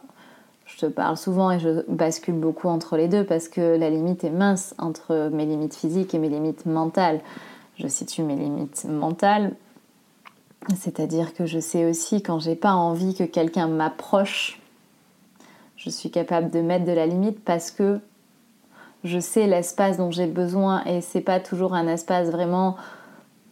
je 0.64 0.78
te 0.78 0.86
parle 0.86 1.16
souvent 1.16 1.50
et 1.50 1.58
je 1.58 1.84
bascule 1.88 2.36
beaucoup 2.36 2.68
entre 2.68 2.96
les 2.96 3.08
deux 3.08 3.24
parce 3.24 3.48
que 3.48 3.76
la 3.76 3.90
limite 3.90 4.22
est 4.22 4.30
mince 4.30 4.74
entre 4.78 5.28
mes 5.32 5.44
limites 5.44 5.74
physiques 5.74 6.14
et 6.14 6.18
mes 6.18 6.28
limites 6.28 6.66
mentales. 6.66 7.20
Je 7.76 7.88
situe 7.88 8.22
mes 8.22 8.36
limites 8.36 8.84
mentales, 8.88 9.56
c'est-à-dire 10.76 11.34
que 11.34 11.44
je 11.44 11.58
sais 11.58 11.84
aussi 11.84 12.22
quand 12.22 12.38
j'ai 12.38 12.54
pas 12.54 12.72
envie 12.72 13.14
que 13.14 13.24
quelqu'un 13.24 13.66
m'approche, 13.66 14.60
je 15.76 15.90
suis 15.90 16.12
capable 16.12 16.50
de 16.50 16.60
mettre 16.60 16.84
de 16.84 16.92
la 16.92 17.06
limite 17.06 17.42
parce 17.44 17.72
que 17.72 18.00
je 19.04 19.18
sais 19.18 19.46
l'espace 19.46 19.98
dont 19.98 20.10
j'ai 20.10 20.26
besoin 20.26 20.82
et 20.84 21.00
c'est 21.00 21.20
pas 21.20 21.40
toujours 21.40 21.74
un 21.74 21.86
espace 21.86 22.28
vraiment 22.30 22.76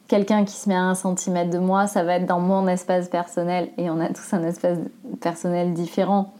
quelqu'un 0.09 0.45
qui 0.45 0.55
se 0.55 0.69
met 0.69 0.75
à 0.75 0.83
un 0.83 0.95
centimètre 0.95 1.49
de 1.49 1.59
moi, 1.59 1.87
ça 1.87 2.05
va 2.05 2.17
être 2.17 2.27
dans 2.27 2.41
mon 2.41 2.69
espace 2.69 3.09
personnel 3.09 3.71
et 3.79 3.89
on 3.89 3.99
a 3.99 4.09
tous 4.09 4.35
un 4.35 4.43
espace 4.45 4.77
personnel 5.23 5.73
différent. 5.73 6.35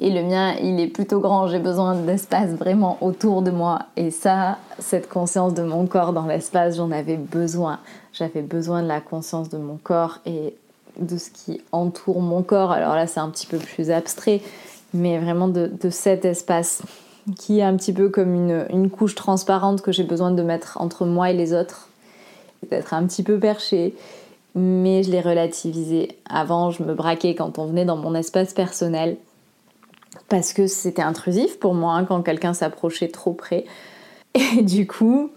Et 0.00 0.10
le 0.10 0.22
mien, 0.22 0.54
il 0.54 0.80
est 0.80 0.86
plutôt 0.86 1.20
grand, 1.20 1.48
j'ai 1.48 1.58
besoin 1.58 1.94
d'espace 1.94 2.50
vraiment 2.50 2.96
autour 3.02 3.42
de 3.42 3.50
moi. 3.50 3.80
Et 3.96 4.10
ça, 4.10 4.56
cette 4.78 5.08
conscience 5.08 5.52
de 5.52 5.62
mon 5.62 5.86
corps 5.86 6.14
dans 6.14 6.26
l'espace, 6.26 6.76
j'en 6.76 6.90
avais 6.90 7.18
besoin. 7.18 7.78
J'avais 8.12 8.40
besoin 8.40 8.82
de 8.82 8.88
la 8.88 9.02
conscience 9.02 9.50
de 9.50 9.58
mon 9.58 9.76
corps 9.76 10.20
et 10.24 10.56
de 10.98 11.18
ce 11.18 11.30
qui 11.30 11.60
entoure 11.72 12.20
mon 12.20 12.42
corps. 12.42 12.72
Alors 12.72 12.94
là, 12.94 13.06
c'est 13.06 13.20
un 13.20 13.28
petit 13.28 13.46
peu 13.46 13.58
plus 13.58 13.90
abstrait, 13.90 14.40
mais 14.94 15.18
vraiment 15.18 15.46
de, 15.46 15.70
cet 15.90 16.24
espace 16.24 16.82
qui 17.38 17.60
est 17.60 17.62
un 17.62 17.76
petit 17.76 17.92
peu 17.92 18.08
comme 18.08 18.34
une, 18.34 18.90
couche 18.90 19.14
transparente 19.14 19.82
que 19.82 19.92
j'ai 19.92 20.02
besoin 20.02 20.30
de 20.30 20.42
mettre 20.42 20.80
entre 20.80 21.06
moi 21.06 21.30
et 21.30 21.34
les 21.34 21.54
autres. 21.54 21.88
D'être 22.70 22.94
un 22.94 23.06
petit 23.06 23.22
peu 23.22 23.38
perché, 23.38 23.94
mais 24.54 25.02
je 25.02 25.10
l'ai 25.10 25.20
relativisé. 25.20 26.16
Avant, 26.28 26.70
je 26.70 26.82
me 26.82 26.94
braquais 26.94 27.34
quand 27.34 27.58
on 27.58 27.66
venait 27.66 27.84
dans 27.84 27.96
mon 27.96 28.14
espace 28.14 28.52
personnel 28.52 29.16
parce 30.28 30.52
que 30.52 30.66
c'était 30.66 31.02
intrusif 31.02 31.58
pour 31.58 31.74
moi 31.74 31.94
hein, 31.94 32.04
quand 32.04 32.22
quelqu'un 32.22 32.54
s'approchait 32.54 33.08
trop 33.08 33.32
près. 33.32 33.64
Et 34.34 34.62
du 34.62 34.86
coup, 34.86 35.30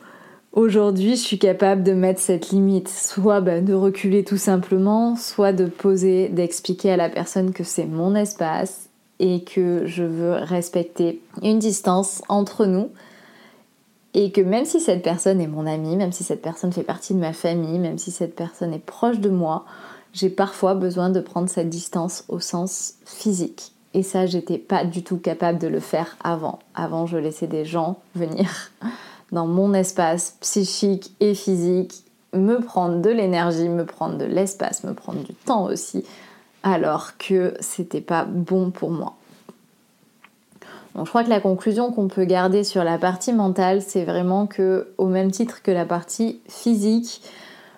aujourd'hui, 0.53 1.15
je 1.15 1.21
suis 1.21 1.39
capable 1.39 1.83
de 1.83 1.93
mettre 1.93 2.19
cette 2.19 2.49
limite, 2.49 2.89
soit 2.89 3.41
bah, 3.41 3.61
de 3.61 3.73
reculer 3.73 4.23
tout 4.23 4.37
simplement, 4.37 5.15
soit 5.15 5.53
de 5.53 5.65
poser, 5.65 6.29
d'expliquer 6.29 6.91
à 6.91 6.97
la 6.97 7.09
personne 7.09 7.53
que 7.53 7.63
c'est 7.63 7.85
mon 7.85 8.15
espace 8.15 8.89
et 9.19 9.43
que 9.43 9.86
je 9.86 10.04
veux 10.04 10.34
respecter 10.34 11.21
une 11.41 11.60
distance 11.60 12.21
entre 12.28 12.65
nous. 12.65 12.89
Et 14.13 14.32
que 14.32 14.41
même 14.41 14.65
si 14.65 14.80
cette 14.80 15.04
personne 15.04 15.41
est 15.41 15.47
mon 15.47 15.65
amie, 15.65 15.97
même 15.97 16.13
si 16.13 16.23
cette 16.23 16.41
personne 16.41 16.71
fait 16.71 16.84
partie 16.84 17.13
de 17.13 17.19
ma 17.19 17.34
famille, 17.34 17.80
même 17.80 17.97
si 17.97 18.12
cette 18.12 18.36
personne 18.36 18.73
est 18.73 18.80
proche 18.80 19.19
de 19.19 19.30
moi, 19.30 19.65
j'ai 20.13 20.30
parfois 20.30 20.73
besoin 20.73 21.10
de 21.10 21.19
prendre 21.19 21.49
cette 21.49 21.69
distance 21.69 22.23
au 22.30 22.39
sens 22.39 22.93
physique. 23.06 23.73
Et 23.93 24.04
ça, 24.04 24.25
j'étais 24.25 24.58
pas 24.58 24.86
du 24.86 25.04
tout 25.04 25.17
capable 25.17 25.60
de 25.60 25.67
le 25.67 25.82
faire 25.82 26.17
avant. 26.23 26.60
Avant, 26.73 27.06
je 27.06 27.17
laissais 27.17 27.47
des 27.47 27.65
gens 27.65 27.97
venir 28.15 28.71
dans 29.32 29.47
mon 29.47 29.73
espace 29.73 30.38
psychique 30.39 31.13
et 31.19 31.34
physique, 31.34 32.04
me 32.34 32.60
prendre 32.60 33.01
de 33.01 33.10
l'énergie, 33.10 33.69
me 33.69 33.86
prendre 33.86 34.17
de 34.17 34.25
l'espace, 34.25 34.84
me 34.84 34.93
prendre 34.93 35.23
du 35.23 35.34
temps 35.34 35.65
aussi, 35.65 36.06
alors 36.65 37.17
que 37.17 37.54
c'était 37.62 38.01
pas 38.01 38.25
bon 38.25 38.71
pour 38.71 38.89
moi. 38.89 39.15
Donc 40.95 41.06
je 41.06 41.10
crois 41.12 41.23
que 41.23 41.30
la 41.30 41.39
conclusion 41.39 41.91
qu'on 41.91 42.08
peut 42.08 42.25
garder 42.25 42.63
sur 42.63 42.84
la 42.84 42.97
partie 42.97 43.34
mentale, 43.34 43.82
c'est 43.82 44.04
vraiment 44.04 44.47
que 44.47 44.88
au 44.97 45.06
même 45.06 45.30
titre 45.30 45.62
que 45.62 45.71
la 45.71 45.86
partie 45.86 46.39
physique, 46.49 47.21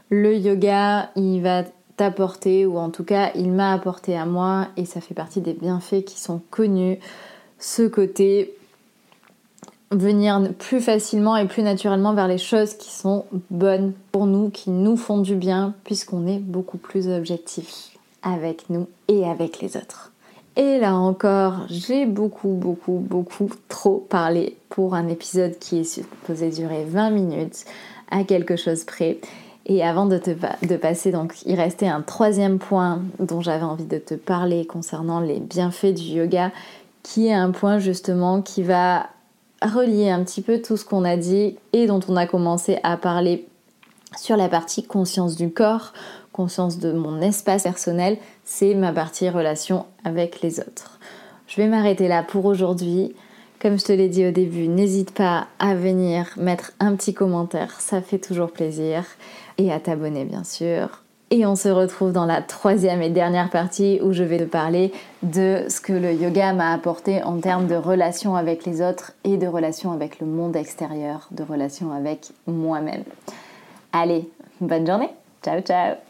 le 0.10 0.36
yoga, 0.36 1.10
il 1.16 1.42
va 1.42 1.64
t'apporter, 1.98 2.66
ou 2.66 2.78
en 2.78 2.90
tout 2.90 3.04
cas 3.04 3.32
il 3.36 3.52
m'a 3.52 3.74
apporté 3.74 4.18
à 4.18 4.26
moi, 4.26 4.68
et 4.78 4.86
ça 4.86 5.02
fait 5.02 5.16
partie 5.16 5.42
des 5.42 5.54
bienfaits 5.54 6.06
qui 6.06 6.20
sont 6.20 6.42
connus, 6.50 7.00
ce 7.60 7.88
côté 7.88 8.54
venir 9.92 10.42
plus 10.60 10.80
facilement 10.80 11.36
et 11.36 11.48
plus 11.48 11.64
naturellement 11.64 12.14
vers 12.14 12.28
les 12.28 12.38
choses 12.38 12.76
qui 12.76 12.92
sont 12.92 13.26
bonnes 13.50 13.94
pour 14.12 14.28
nous, 14.28 14.50
qui 14.50 14.70
nous 14.70 14.96
font 14.96 15.18
du 15.18 15.36
bien, 15.36 15.74
puisqu'on 15.84 16.26
est 16.28 16.40
beaucoup 16.40 16.78
plus 16.78 17.10
objectif 17.10 17.97
avec 18.24 18.70
nous 18.70 18.88
et 19.08 19.26
avec 19.26 19.62
les 19.62 19.78
autres. 19.78 20.12
Et 20.56 20.80
là 20.80 20.96
encore, 20.96 21.68
j'ai 21.70 22.08
beaucoup, 22.08 22.50
beaucoup, 22.50 22.98
beaucoup 23.00 23.50
trop 23.68 23.98
parlé 24.10 24.58
pour 24.70 24.96
un 24.96 25.08
épisode 25.08 25.60
qui 25.60 25.80
est 25.80 25.84
supposé 25.84 26.50
durer 26.50 26.84
20 26.84 27.12
minutes 27.12 27.66
à 28.10 28.24
quelque 28.24 28.56
chose 28.56 28.84
près. 28.84 29.20
Et 29.68 29.84
avant 29.84 30.06
de, 30.06 30.18
passer, 30.78 31.12
donc 31.12 31.36
il 31.46 31.56
restait 31.56 31.88
un 31.88 32.02
troisième 32.02 32.58
point 32.58 33.02
dont 33.20 33.42
j'avais 33.42 33.66
envie 33.66 33.86
de 33.86 33.98
te 33.98 34.14
parler 34.16 34.66
concernant 34.66 35.20
les 35.20 35.40
bienfaits 35.40 35.94
du 35.94 36.04
yoga, 36.04 36.52
qui 37.04 37.28
est 37.28 37.34
un 37.34 37.52
point 37.52 37.78
justement 37.78 38.42
qui 38.42 38.64
va 38.64 39.08
relier 39.62 40.10
un 40.10 40.24
petit 40.24 40.42
peu 40.42 40.62
tout 40.62 40.78
ce 40.78 40.86
qu'on 40.86 41.04
a 41.04 41.18
dit 41.18 41.58
et 41.74 41.86
dont 41.86 42.00
on 42.08 42.16
a 42.16 42.26
commencé 42.26 42.80
à 42.84 42.98
parler 42.98 43.48
sur 44.16 44.38
la 44.38 44.50
partie 44.50 44.84
conscience 44.84 45.36
du 45.36 45.52
corps, 45.52 45.94
conscience 46.32 46.80
de 46.80 46.92
mon 46.92 47.20
espace 47.22 47.64
personnel, 47.64 48.18
c'est 48.46 48.74
ma 48.76 48.94
partie 48.94 49.30
relation 49.30 49.86
avec 50.04 50.42
les 50.42 50.60
autres. 50.60 51.00
Je 51.48 51.58
vais 51.58 51.68
m'arrêter 51.68 52.08
là 52.08 52.24
pour 52.24 52.46
aujourd'hui. 52.46 53.16
Comme 53.62 53.80
je 53.80 53.86
te 53.86 53.92
l'ai 53.92 54.08
dit 54.08 54.26
au 54.26 54.32
début, 54.32 54.68
n'hésite 54.68 55.12
pas 55.12 55.48
à 55.58 55.74
venir 55.74 56.28
mettre 56.38 56.74
un 56.80 56.96
petit 56.96 57.14
commentaire, 57.14 57.82
ça 57.82 58.02
fait 58.02 58.20
toujours 58.20 58.52
plaisir 58.52 59.04
et 59.58 59.72
à 59.72 59.80
t'abonner 59.80 60.26
bien 60.26 60.44
sûr. 60.44 61.04
Et 61.30 61.46
on 61.46 61.56
se 61.56 61.68
retrouve 61.68 62.14
dans 62.14 62.26
la 62.26 62.42
troisième 62.42 63.02
et 63.02 63.10
dernière 63.10 63.50
partie 63.50 64.00
où 64.02 64.14
je 64.14 64.24
vais 64.24 64.38
te 64.38 64.44
parler 64.44 64.94
de 65.24 65.66
ce 65.68 65.82
que 65.82 65.92
le 65.92 66.14
yoga 66.14 66.54
m'a 66.54 66.72
apporté 66.72 67.22
en 67.22 67.40
termes 67.40 67.68
de 67.68 67.76
relation 67.76 68.38
avec 68.38 68.66
les 68.66 68.82
autres 68.82 69.12
et 69.26 69.36
de 69.36 69.48
relation 69.48 69.92
avec 69.92 70.22
le 70.22 70.28
monde 70.28 70.56
extérieur, 70.56 71.28
de 71.32 71.44
relation 71.44 71.92
avec 71.92 72.30
moi-même. 72.46 73.04
Allez, 74.00 74.30
bonne 74.62 74.86
journée. 74.86 75.10
Ciao 75.42 75.60
ciao 75.62 76.07